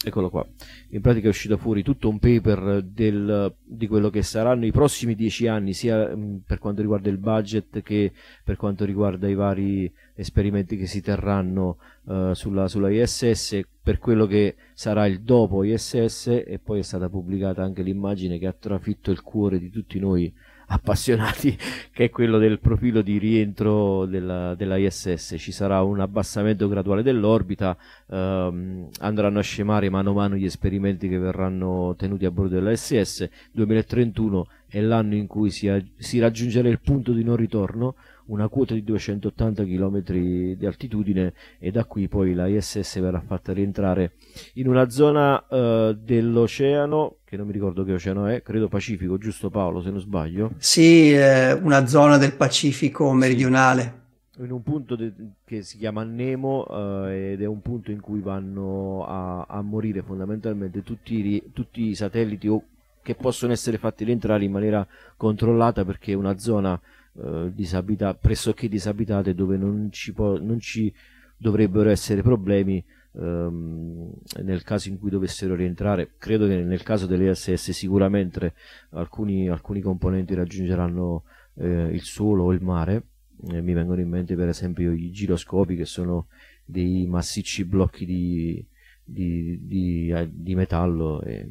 [0.04, 0.44] Eccolo qua.
[0.90, 5.14] In pratica è uscito fuori tutto un paper del, di quello che saranno i prossimi
[5.14, 8.10] dieci anni sia mm, per quanto riguarda il budget che
[8.42, 14.26] per quanto riguarda i vari esperimenti che si terranno uh, sulla, sulla ISS per quello
[14.26, 19.12] che sarà il dopo ISS e poi è stata pubblicata anche l'immagine che ha trafitto
[19.12, 20.32] il cuore di tutti noi
[20.66, 21.56] appassionati
[21.92, 27.76] che è quello del profilo di rientro della, ISS ci sarà un abbassamento graduale dell'orbita
[28.08, 32.72] ehm, andranno a scemare mano a mano gli esperimenti che verranno tenuti a bordo della
[32.72, 37.94] ISS 2031 è l'anno in cui si, si raggiungerà il punto di non ritorno
[38.32, 43.52] una quota di 280 km di altitudine e da qui poi la ISS verrà fatta
[43.52, 44.12] rientrare
[44.54, 49.48] in una zona uh, dell'oceano che non mi ricordo che oceano è, credo Pacifico, giusto
[49.48, 50.52] Paolo se non sbaglio?
[50.58, 54.00] Sì, eh, una zona del Pacifico meridionale.
[54.38, 55.12] In un punto de-
[55.44, 60.02] che si chiama Nemo uh, ed è un punto in cui vanno a, a morire
[60.02, 62.64] fondamentalmente tutti, i, tutti i satelliti o
[63.02, 68.68] che possono essere fatti rientrare in maniera controllata perché è una zona eh, disabita- pressoché
[68.68, 70.92] disabitate dove non ci, po- non ci
[71.36, 72.82] dovrebbero essere problemi
[73.14, 76.12] ehm, nel caso in cui dovessero rientrare.
[76.18, 78.54] Credo che nel caso delle SS sicuramente
[78.90, 83.06] alcuni, alcuni componenti raggiungeranno eh, il suolo o il mare.
[83.50, 86.26] Eh, mi vengono in mente per esempio i giroscopi che sono
[86.64, 88.64] dei massicci blocchi di,
[89.04, 91.20] di, di, eh, di metallo.
[91.22, 91.48] E,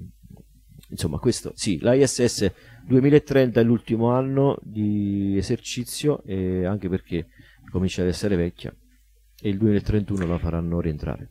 [0.89, 2.52] insomma, questo sì, la ISS
[2.86, 7.28] 2030 è l'ultimo anno di esercizio e anche perché
[7.72, 8.74] comincia ad essere vecchia
[9.41, 11.30] e il 2031 la faranno rientrare.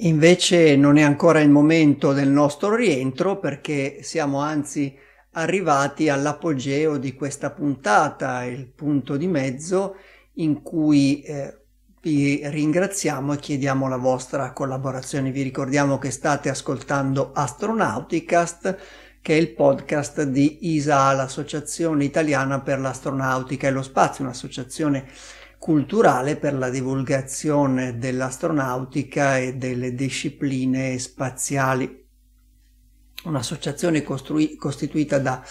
[0.00, 4.94] Invece non è ancora il momento del nostro rientro perché siamo anzi
[5.32, 9.96] arrivati all'apogeo di questa puntata, il punto di mezzo
[10.34, 11.60] in cui eh,
[12.02, 15.30] vi ringraziamo e chiediamo la vostra collaborazione.
[15.30, 18.78] Vi ricordiamo che state ascoltando Astronauticast
[19.26, 25.04] che è il podcast di ISA, l'Associazione Italiana per l'Astronautica e lo Spazio, un'associazione
[25.58, 32.06] culturale per la divulgazione dell'astronautica e delle discipline spaziali.
[33.24, 35.42] Un'associazione costrui- costituita da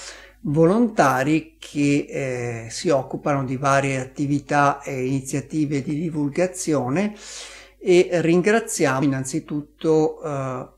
[0.44, 7.14] volontari che eh, si occupano di varie attività e iniziative di divulgazione
[7.78, 10.75] e ringraziamo innanzitutto eh,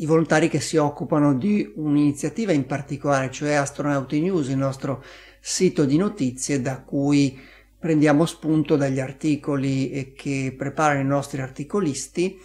[0.00, 5.04] i volontari che si occupano di un'iniziativa in particolare, cioè Astronauti News, il nostro
[5.40, 7.38] sito di notizie da cui
[7.78, 12.38] prendiamo spunto dagli articoli che preparano i nostri articolisti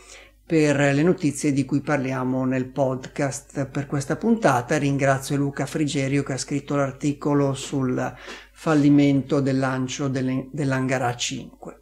[0.45, 4.77] per le notizie di cui parliamo nel podcast per questa puntata.
[4.77, 8.13] Ringrazio Luca Frigerio che ha scritto l'articolo sul
[8.51, 11.79] fallimento del lancio dell'Angara 5.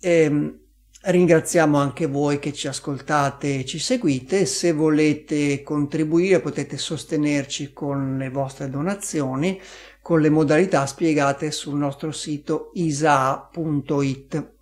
[0.00, 0.58] Ehm,
[1.06, 4.46] Ringraziamo anche voi che ci ascoltate e ci seguite.
[4.46, 9.60] Se volete contribuire potete sostenerci con le vostre donazioni
[10.00, 14.52] con le modalità spiegate sul nostro sito isa.it.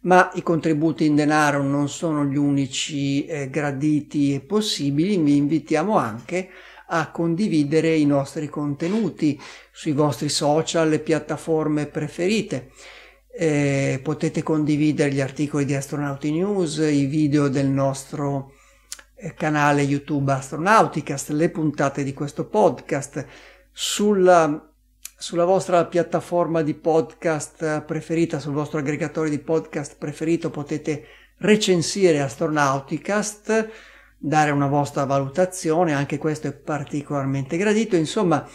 [0.00, 5.96] Ma i contributi in denaro non sono gli unici eh, graditi e possibili, vi invitiamo
[5.96, 6.48] anche
[6.88, 9.40] a condividere i nostri contenuti
[9.72, 12.70] sui vostri social e piattaforme preferite
[13.38, 18.52] eh, potete condividere gli articoli di Astronauti News, i video del nostro
[19.14, 23.26] eh, canale YouTube Astronauticast, le puntate di questo podcast
[23.70, 24.72] sulla,
[25.18, 31.04] sulla vostra piattaforma di podcast preferita, sul vostro aggregatore di podcast preferito potete
[31.38, 33.70] recensire Astronauticast,
[34.16, 38.48] dare una vostra valutazione, anche questo è particolarmente gradito, insomma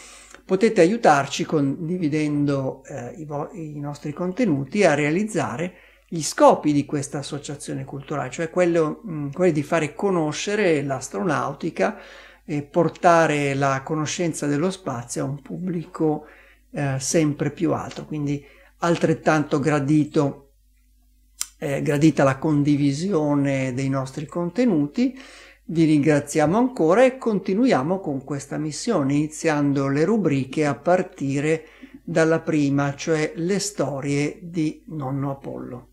[0.45, 5.73] potete aiutarci condividendo eh, i, vo- i, nostri contenuti a realizzare
[6.07, 11.97] gli scopi di questa associazione culturale, cioè quello, mh, quello di fare conoscere l'astronautica
[12.43, 16.25] e portare la conoscenza dello spazio a un pubblico
[16.71, 18.05] eh, sempre più alto.
[18.05, 18.43] Quindi
[18.79, 20.51] altrettanto gradito,
[21.59, 25.17] eh, gradita la condivisione dei nostri contenuti.
[25.71, 31.63] Vi ringraziamo ancora e continuiamo con questa missione, iniziando le rubriche a partire
[32.03, 35.87] dalla prima, cioè le storie di nonno Apollo.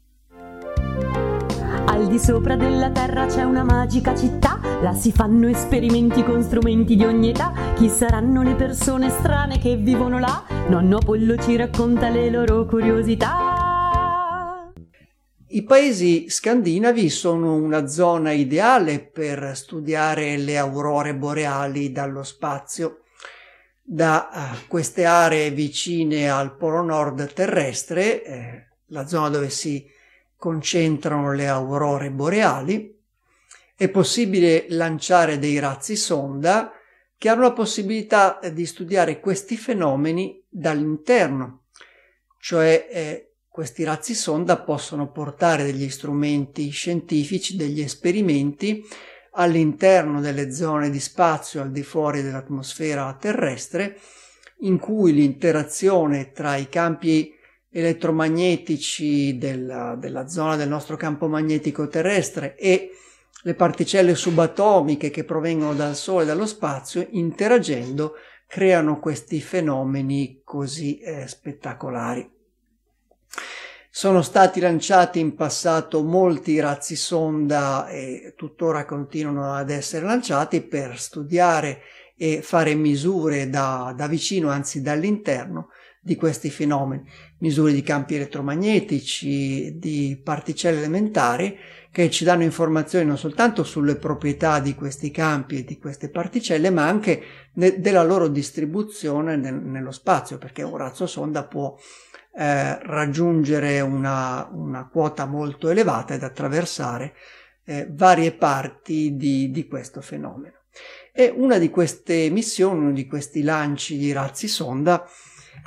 [1.86, 6.96] Al di sopra della terra c'è una magica città, là si fanno esperimenti con strumenti
[6.96, 7.52] di ogni età.
[7.76, 10.42] Chi saranno le persone strane che vivono là?
[10.68, 13.57] Nonno Apollo ci racconta le loro curiosità.
[15.50, 23.04] I paesi scandinavi sono una zona ideale per studiare le aurore boreali dallo spazio.
[23.82, 29.90] Da uh, queste aree vicine al polo nord terrestre, eh, la zona dove si
[30.36, 32.94] concentrano le aurore boreali,
[33.74, 36.72] è possibile lanciare dei razzi sonda
[37.16, 41.62] che hanno la possibilità di studiare questi fenomeni dall'interno,
[42.38, 43.27] cioè eh,
[43.58, 48.86] questi razzi sonda possono portare degli strumenti scientifici, degli esperimenti
[49.32, 53.98] all'interno delle zone di spazio al di fuori dell'atmosfera terrestre,
[54.58, 57.34] in cui l'interazione tra i campi
[57.68, 62.92] elettromagnetici della, della zona del nostro campo magnetico terrestre e
[63.42, 68.12] le particelle subatomiche che provengono dal Sole e dallo spazio, interagendo,
[68.46, 72.36] creano questi fenomeni così eh, spettacolari.
[73.98, 81.00] Sono stati lanciati in passato molti razzi sonda e tuttora continuano ad essere lanciati per
[81.00, 81.80] studiare
[82.16, 85.70] e fare misure da, da vicino, anzi dall'interno,
[86.00, 91.58] di questi fenomeni, misure di campi elettromagnetici, di particelle elementari
[91.90, 96.70] che ci danno informazioni non soltanto sulle proprietà di questi campi e di queste particelle,
[96.70, 97.20] ma anche
[97.54, 101.76] ne- della loro distribuzione nel- nello spazio, perché un razzo sonda può
[102.34, 107.14] eh, raggiungere una, una, quota molto elevata ed attraversare
[107.64, 110.56] eh, varie parti di, di questo fenomeno.
[111.12, 115.04] E una di queste missioni, uno di questi lanci di razzi sonda,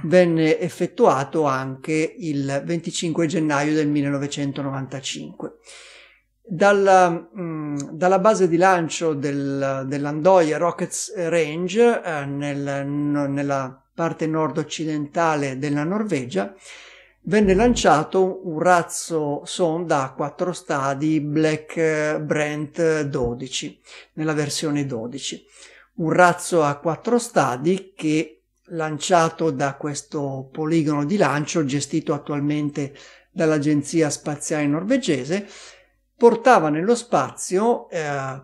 [0.04, 5.58] venne effettuato anche il 25 gennaio del 1995.
[6.44, 14.28] Dalla, mh, mm, dalla base di lancio del, dell'Andoia Rockets Range eh, nel, nella parte
[14.28, 16.54] nord-occidentale della Norvegia
[17.24, 23.82] venne lanciato un razzo sonda a quattro stadi Black Brent 12
[24.14, 25.46] nella versione 12
[25.96, 32.94] un razzo a quattro stadi che lanciato da questo poligono di lancio gestito attualmente
[33.32, 35.48] dall'Agenzia Spaziale Norvegese,
[36.16, 38.42] portava nello spazio eh,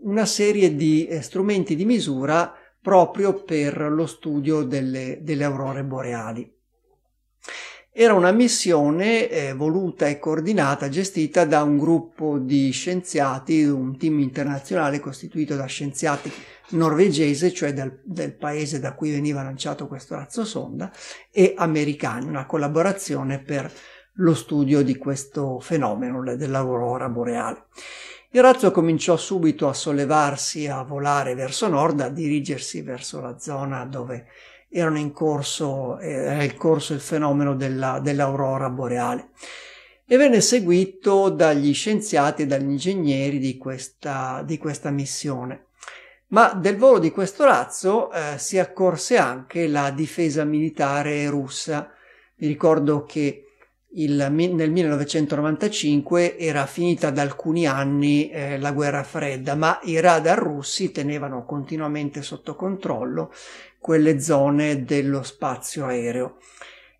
[0.00, 2.54] una serie di eh, strumenti di misura
[2.84, 6.52] proprio per lo studio delle, delle aurore boreali.
[7.90, 14.18] Era una missione eh, voluta e coordinata, gestita da un gruppo di scienziati, un team
[14.18, 16.30] internazionale costituito da scienziati
[16.70, 20.92] norvegese, cioè del, del, paese da cui veniva lanciato questo razzo sonda,
[21.30, 23.72] e americani, una collaborazione per
[24.16, 27.64] lo studio di questo fenomeno dell'aurora boreale.
[28.34, 33.84] Il razzo cominciò subito a sollevarsi, a volare verso nord, a dirigersi verso la zona
[33.84, 34.26] dove
[34.68, 39.28] erano in corso, era in corso il fenomeno della, dell'aurora boreale
[40.04, 45.66] e venne seguito dagli scienziati e dagli ingegneri di questa, di questa missione.
[46.30, 51.88] Ma del volo di questo razzo eh, si accorse anche la difesa militare russa.
[52.34, 53.43] Vi ricordo che
[53.94, 60.38] il, nel 1995 era finita da alcuni anni eh, la guerra fredda, ma i radar
[60.38, 63.32] russi tenevano continuamente sotto controllo
[63.78, 66.36] quelle zone dello spazio aereo.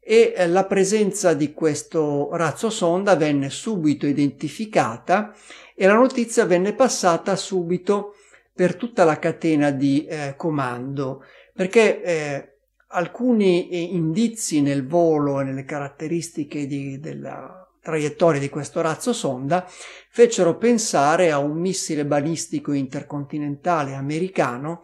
[0.01, 5.35] E eh, la presenza di questo razzo sonda venne subito identificata
[5.75, 8.15] e la notizia venne passata subito
[8.53, 12.54] per tutta la catena di eh, comando, perché eh,
[12.95, 19.69] alcuni eh, indizi nel volo e nelle caratteristiche di, della traiettoria di questo razzo sonda
[20.11, 24.83] fecero pensare a un missile balistico intercontinentale americano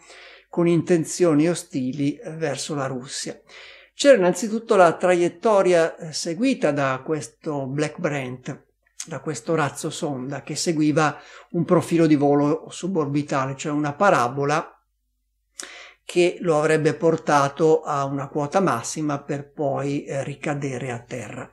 [0.49, 3.41] con intenzioni ostili eh, verso la Russia.
[3.95, 8.65] C'era innanzitutto la traiettoria eh, seguita da questo Black Brent,
[9.07, 11.19] da questo razzo sonda che seguiva
[11.51, 14.75] un profilo di volo suborbitale, cioè una parabola
[16.11, 21.49] che lo avrebbe portato a una quota massima per poi eh, ricadere a terra.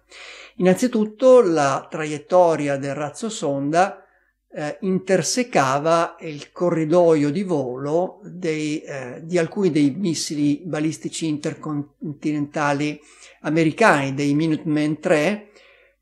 [0.55, 4.03] Innanzitutto la traiettoria del razzo sonda
[4.51, 12.99] eh, intersecava il corridoio di volo dei, eh, di alcuni dei missili balistici intercontinentali
[13.41, 15.49] americani, dei Minuteman 3,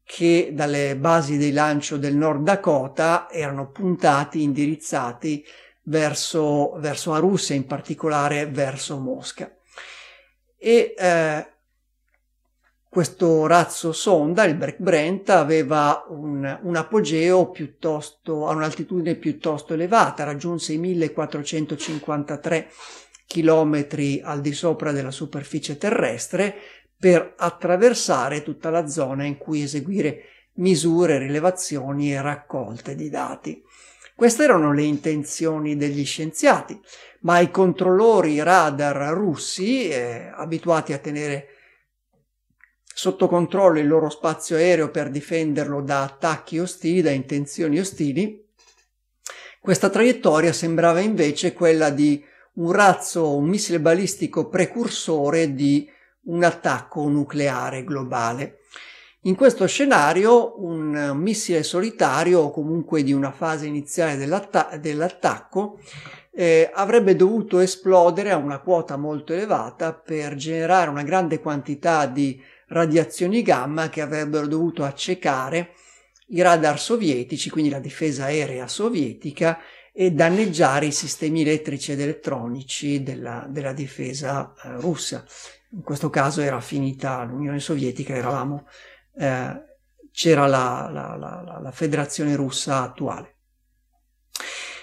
[0.05, 5.43] che dalle basi di lancio del Nord Dakota erano puntati, indirizzati
[5.85, 9.51] verso, verso la Russia, in particolare verso Mosca.
[10.57, 11.47] E eh,
[12.89, 20.23] questo razzo sonda, il Break Brent, aveva un, un, apogeo piuttosto, a un'altitudine piuttosto elevata,
[20.23, 22.69] raggiunse i 1453
[23.27, 23.87] km
[24.23, 26.55] al di sopra della superficie terrestre
[26.97, 30.23] per attraversare tutta la zona in cui eseguire
[30.53, 33.61] misure, rilevazioni e raccolte di dati.
[34.15, 36.79] Queste erano le intenzioni degli scienziati,
[37.21, 41.47] ma i controllori radar russi, eh, abituati a tenere
[42.83, 48.41] sotto controllo il loro spazio aereo per difenderlo da attacchi ostili, da intenzioni ostili,
[49.65, 55.89] questa traiettoria sembrava invece quella di un razzo, un missile balistico precursore di
[56.25, 58.59] un attacco nucleare globale.
[59.25, 65.79] In questo scenario un missile solitario o comunque di una fase iniziale dell'atta- dell'attacco
[66.31, 72.39] eh, avrebbe dovuto esplodere a una quota molto elevata per generare una grande quantità di
[72.67, 75.71] radiazioni gamma che avrebbero dovuto accecare
[76.27, 79.57] i radar sovietici, quindi la difesa aerea sovietica,
[79.91, 85.25] e danneggiare i sistemi elettrici ed elettronici della, della difesa eh, russa.
[85.71, 88.67] In questo caso era finita l'Unione Sovietica, eravamo,
[89.17, 89.63] eh,
[90.11, 93.33] c'era la, la, la, la Federazione Russa attuale.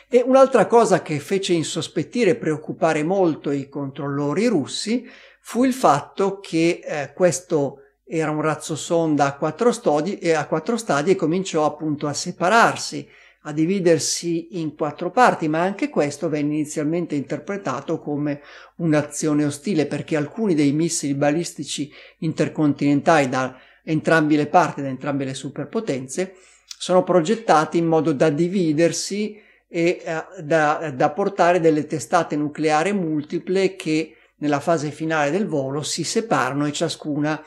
[0.09, 5.09] E un'altra cosa che fece insospettire e preoccupare molto i controllori russi
[5.41, 10.47] fu il fatto che eh, questo era un razzo sonda a quattro, stadi, e a
[10.47, 13.09] quattro stadi e cominciò appunto a separarsi,
[13.45, 18.43] a dividersi in quattro parti, ma anche questo venne inizialmente interpretato come
[18.77, 25.35] un'azione ostile perché alcuni dei missili balistici intercontinentali da entrambe le parti, da entrambe le
[25.35, 32.93] superpotenze, sono progettati in modo da dividersi e eh, da, da portare delle testate nucleari
[32.93, 37.43] multiple che nella fase finale del volo si separano e ciascuna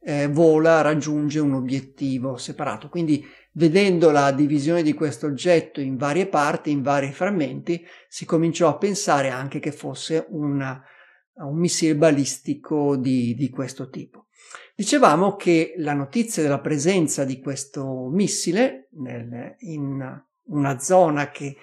[0.00, 2.88] eh, vola, raggiunge un obiettivo separato.
[2.88, 8.68] Quindi vedendo la divisione di questo oggetto in varie parti, in vari frammenti, si cominciò
[8.68, 10.80] a pensare anche che fosse una,
[11.34, 14.25] un missile balistico di, di questo tipo.
[14.78, 21.56] Dicevamo che la notizia della presenza di questo missile nel, in una zona che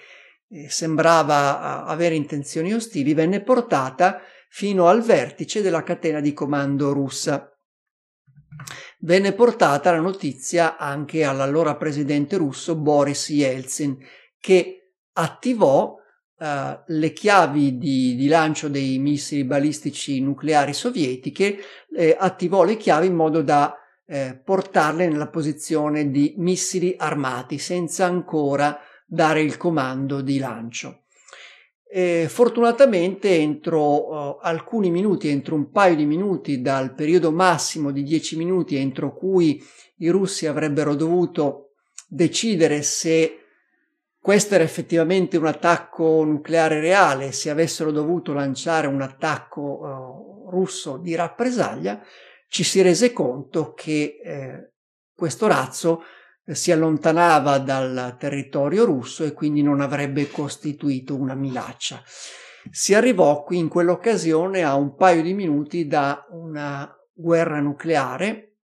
[0.48, 7.56] eh, sembrava avere intenzioni ostili venne portata fino al vertice della catena di comando russa.
[9.02, 13.96] Venne portata la notizia anche all'allora presidente russo Boris Yeltsin,
[14.40, 15.96] che attivò
[16.38, 21.58] uh, le chiavi di, di, lancio dei missili balistici nucleari sovietiche,
[21.96, 28.06] eh, attivò le chiavi in modo da eh, portarle nella posizione di missili armati, senza
[28.06, 31.04] ancora dare il comando di lancio.
[31.96, 38.02] E fortunatamente entro uh, alcuni minuti, entro un paio di minuti dal periodo massimo di
[38.02, 39.64] 10 minuti entro cui
[39.98, 41.74] i russi avrebbero dovuto
[42.08, 43.43] decidere se
[44.24, 50.96] questo era effettivamente un attacco nucleare reale, se avessero dovuto lanciare un attacco uh, russo
[50.96, 52.02] di rappresaglia,
[52.48, 54.72] ci si rese conto che eh,
[55.14, 56.04] questo razzo
[56.46, 62.02] si allontanava dal territorio russo e quindi non avrebbe costituito una minaccia.
[62.72, 68.60] Si arrivò qui in quell'occasione a un paio di minuti da una guerra nucleare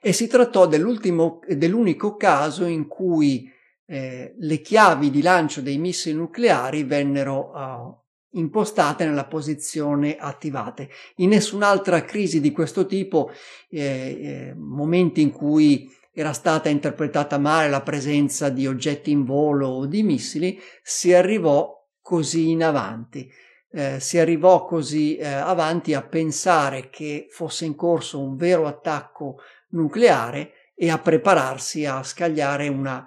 [0.00, 3.52] e si trattò dell'unico caso in cui
[3.86, 10.90] eh, le chiavi di lancio dei missili nucleari vennero uh, impostate nella posizione attivate.
[11.16, 13.30] In nessun'altra crisi di questo tipo,
[13.70, 19.68] eh, eh, momenti in cui era stata interpretata male la presenza di oggetti in volo
[19.68, 23.30] o di missili, si arrivò così in avanti.
[23.70, 29.36] Eh, si arrivò così eh, avanti a pensare che fosse in corso un vero attacco
[29.70, 33.06] nucleare e a prepararsi a scagliare una,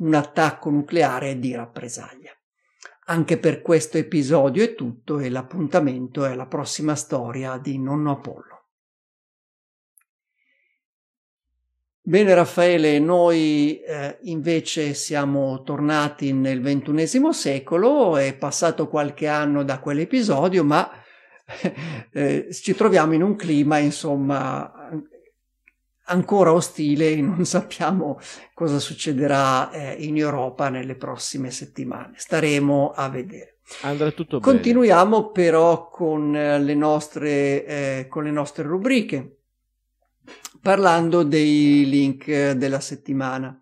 [0.00, 2.32] un attacco nucleare di rappresaglia.
[3.06, 8.48] Anche per questo episodio è tutto e l'appuntamento è la prossima storia di Nonno Apollo.
[12.02, 19.80] Bene Raffaele, noi eh, invece siamo tornati nel ventunesimo secolo, è passato qualche anno da
[19.80, 20.90] quell'episodio, ma
[22.12, 24.72] eh, ci troviamo in un clima insomma
[26.10, 28.18] ancora ostile e non sappiamo
[28.52, 32.12] cosa succederà eh, in Europa nelle prossime settimane.
[32.16, 33.58] Staremo a vedere.
[33.82, 34.52] Andrà tutto bene.
[34.52, 39.38] Continuiamo però con eh, le nostre, eh, con le nostre rubriche,
[40.60, 43.54] parlando dei link eh, della settimana.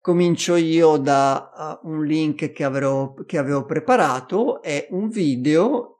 [0.00, 5.92] Comincio io da uh, un link che avevo, che avevo preparato, è un video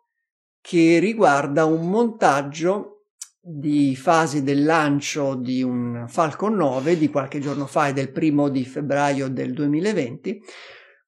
[0.61, 2.91] che riguarda un montaggio
[3.45, 8.49] di fasi del lancio di un Falcon 9 di qualche giorno fa, è del primo
[8.49, 10.40] di febbraio del 2020,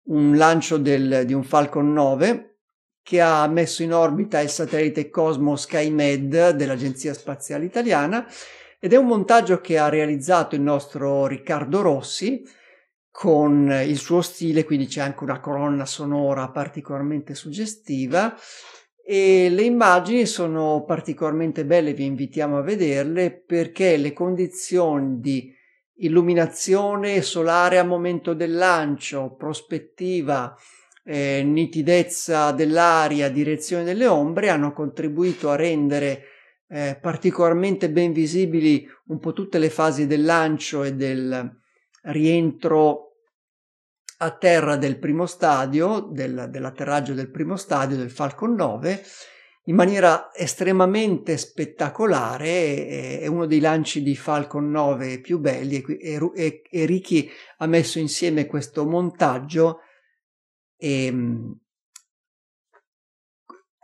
[0.07, 2.57] un lancio del, di un Falcon 9
[3.03, 8.27] che ha messo in orbita il satellite Cosmo SkyMed dell'Agenzia Spaziale Italiana
[8.81, 12.43] ed è un montaggio che ha realizzato il nostro Riccardo Rossi
[13.11, 18.35] con il suo stile, quindi c'è anche una colonna sonora particolarmente suggestiva
[19.07, 25.53] e le immagini sono particolarmente belle, vi invitiamo a vederle perché le condizioni di
[25.97, 30.57] illuminazione solare a momento del lancio, prospettiva,
[31.05, 36.23] eh, nitidezza dell'aria, direzione delle ombre hanno contribuito a rendere
[36.69, 41.61] eh, particolarmente ben visibili un po' tutte le fasi del lancio e del
[42.05, 43.14] rientro
[44.19, 49.03] a terra del primo stadio, del, dell'atterraggio del primo stadio del Falcon 9
[49.67, 56.63] in maniera estremamente spettacolare, è uno dei lanci di Falcon 9 più belli e, e,
[56.69, 59.81] e Ricky ha messo insieme questo montaggio
[60.77, 61.59] e, ehm,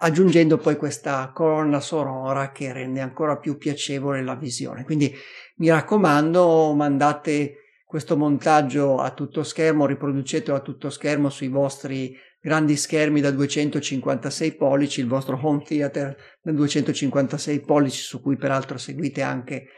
[0.02, 4.84] aggiungendo poi questa colonna sonora che rende ancora più piacevole la visione.
[4.84, 5.14] Quindi
[5.56, 7.59] mi raccomando, mandate
[7.91, 14.55] questo montaggio a tutto schermo, riproducetelo a tutto schermo sui vostri grandi schermi da 256
[14.55, 19.70] pollici, il vostro home theater da 256 pollici su cui peraltro seguite anche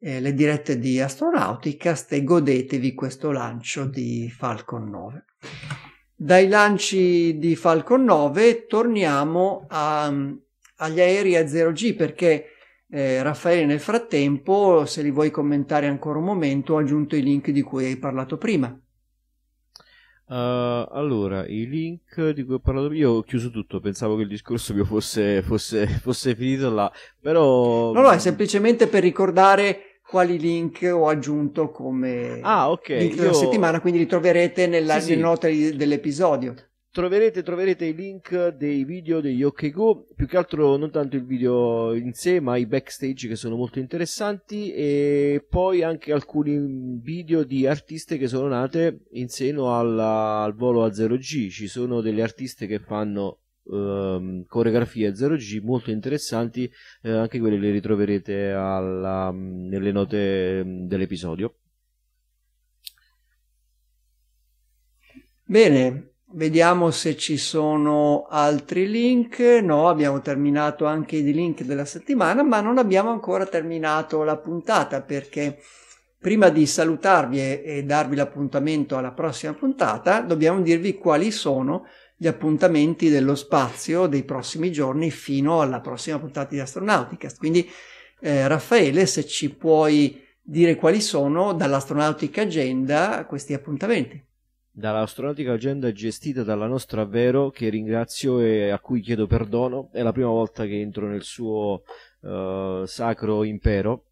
[0.00, 5.24] eh, le dirette di Astronauticast e godetevi questo lancio di Falcon 9.
[6.14, 12.51] Dai lanci di Falcon 9 torniamo a, agli aerei a 0G perché
[12.94, 17.48] eh, Raffaele nel frattempo, se li vuoi commentare ancora un momento, ho aggiunto i link
[17.48, 18.68] di cui hai parlato prima.
[20.26, 20.34] Uh,
[20.90, 24.74] allora, i link di cui ho parlato io ho chiuso tutto, pensavo che il discorso
[24.74, 27.92] mio fosse, fosse, fosse finito là, però...
[27.92, 32.98] No, no, è semplicemente per ricordare quali link ho aggiunto come ah, okay.
[32.98, 33.34] link della io...
[33.34, 35.16] settimana, quindi li troverete nella, sì, sì.
[35.16, 36.54] nota dell'episodio
[36.92, 41.24] troverete, troverete i link dei video degli OK Go, più che altro non tanto il
[41.24, 47.44] video in sé, ma i backstage che sono molto interessanti e poi anche alcuni video
[47.44, 51.48] di artiste che sono nate in seno alla, al volo a 0G.
[51.48, 56.68] Ci sono delle artiste che fanno Uh, coreografie a 0G molto interessanti,
[57.02, 61.54] uh, anche quelle le ritroverete alla, nelle note dell'episodio.
[65.44, 69.38] Bene, Vediamo se ci sono altri link.
[69.62, 75.02] No, abbiamo terminato anche i link della settimana, ma non abbiamo ancora terminato la puntata
[75.02, 75.58] perché
[76.18, 81.84] prima di salutarvi e, e darvi l'appuntamento alla prossima puntata, dobbiamo dirvi quali sono
[82.16, 87.36] gli appuntamenti dello spazio dei prossimi giorni fino alla prossima puntata di Astronauticast.
[87.36, 87.68] Quindi,
[88.20, 94.30] eh, Raffaele, se ci puoi dire quali sono dall'Astronautica Agenda questi appuntamenti
[94.72, 100.12] dall'astronautica agenda gestita dalla nostra Vero che ringrazio e a cui chiedo perdono è la
[100.12, 101.82] prima volta che entro nel suo
[102.20, 104.06] uh, sacro impero.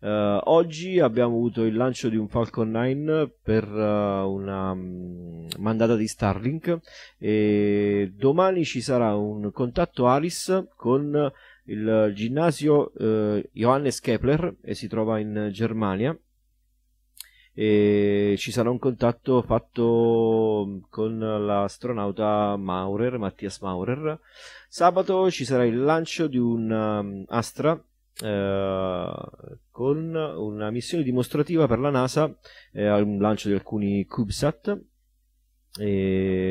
[0.00, 5.94] Uh, oggi abbiamo avuto il lancio di un Falcon 9 per uh, una um, mandata
[5.94, 6.80] di Starlink
[7.16, 11.32] e domani ci sarà un contatto Alice con
[11.66, 12.92] il ginnasio
[13.52, 16.18] Johannes Kepler e si trova in Germania
[17.60, 24.20] e ci sarà un contatto fatto con l'astronauta Maurer, Mattias Maurer.
[24.68, 27.72] Sabato ci sarà il lancio di un um, Astra
[28.22, 29.12] eh,
[29.72, 32.32] con una missione dimostrativa per la NASA,
[32.70, 34.80] eh, un lancio di alcuni CubeSat
[35.80, 36.47] e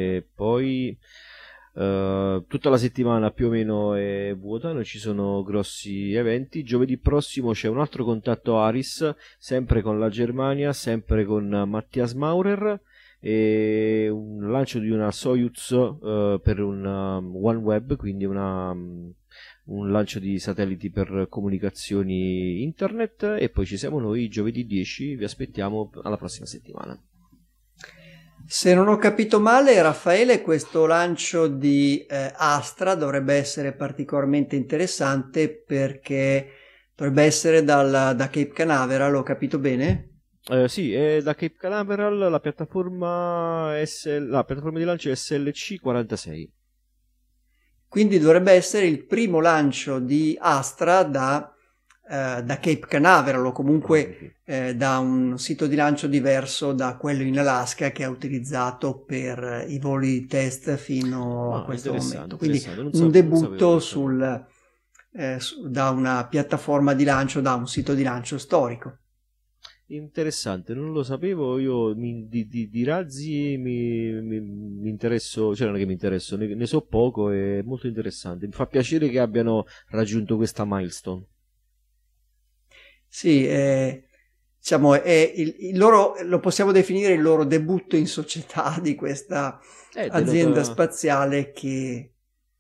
[1.77, 6.63] Uh, tutta la settimana più o meno è vuota, non ci sono grossi eventi.
[6.63, 12.81] Giovedì prossimo c'è un altro contatto Aris, sempre con la Germania, sempre con Mattias Maurer
[13.19, 19.13] e un lancio di una Soyuz uh, per un um, OneWeb, quindi una, um,
[19.65, 25.23] un lancio di satelliti per comunicazioni internet e poi ci siamo noi giovedì 10, vi
[25.23, 26.99] aspettiamo alla prossima settimana.
[28.47, 35.49] Se non ho capito male, Raffaele, questo lancio di eh, Astra dovrebbe essere particolarmente interessante
[35.49, 36.51] perché
[36.97, 40.21] Dovrebbe essere dal, da Cape Canaveral, ho capito bene?
[40.49, 45.79] Eh, sì, è da Cape Canaveral la piattaforma, SL, la piattaforma di lancio è SLC
[45.79, 46.51] 46.
[47.87, 51.55] Quindi dovrebbe essere il primo lancio di Astra da,
[52.09, 57.23] eh, da Cape Canaveral o comunque eh, da un sito di lancio diverso da quello
[57.23, 62.37] in Alaska che ha utilizzato per i voli di test fino Ah, a questo momento.
[62.37, 64.45] Quindi non un debutto sul,
[65.13, 68.97] eh, su- da una piattaforma di lancio, da un sito di lancio storico.
[69.89, 75.67] Interessante, non lo sapevo, io mi- di, di- di razzi mi, mi- mi interesso, cioè
[75.67, 78.45] non è che mi interesso, ne, ne so poco, è molto interessante.
[78.47, 81.25] Mi fa piacere che abbiano raggiunto questa milestone.
[83.07, 84.03] Sì, eh,
[84.59, 89.59] diciamo, è il, il loro, lo possiamo definire il loro debutto in società di questa
[89.93, 92.11] Eh, azienda denota- spaziale che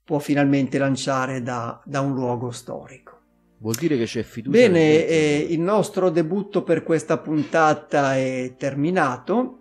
[0.03, 3.15] può finalmente lanciare da, da un luogo storico.
[3.59, 4.57] Vuol dire che c'è fiducia.
[4.57, 9.59] Bene, eh, il nostro debutto per questa puntata è terminato.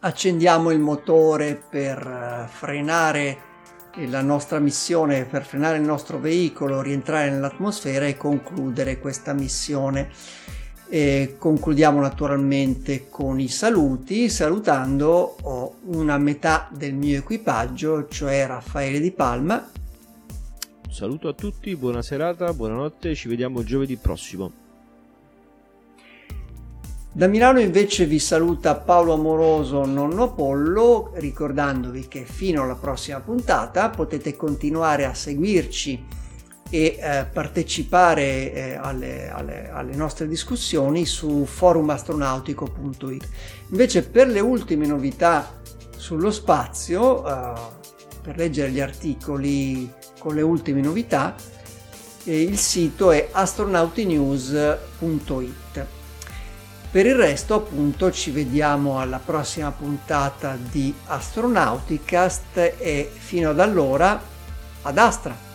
[0.00, 3.38] Accendiamo il motore per eh, frenare
[4.06, 10.10] la nostra missione, per frenare il nostro veicolo, rientrare nell'atmosfera e concludere questa missione.
[10.88, 19.10] E concludiamo naturalmente con i saluti, salutando una metà del mio equipaggio, cioè Raffaele Di
[19.10, 19.70] Palma.
[20.84, 24.52] Un saluto a tutti, buona serata, buonanotte, ci vediamo giovedì prossimo.
[27.14, 33.90] Da Milano invece vi saluta Paolo Amoroso Nonno Pollo, ricordandovi che fino alla prossima puntata
[33.90, 36.06] potete continuare a seguirci
[36.70, 43.28] e eh, partecipare eh, alle, alle- alle nostre discussioni su forumastronautico.it.
[43.68, 45.60] Invece per le ultime novità
[45.94, 47.52] sullo spazio, eh,
[48.22, 51.34] per leggere gli articoli con le ultime novità,
[52.24, 56.00] eh, il sito è astronautinews.it.
[56.92, 64.20] Per il resto, appunto, ci vediamo alla prossima puntata di Astronauticast e fino ad allora
[64.82, 65.51] ad Astra!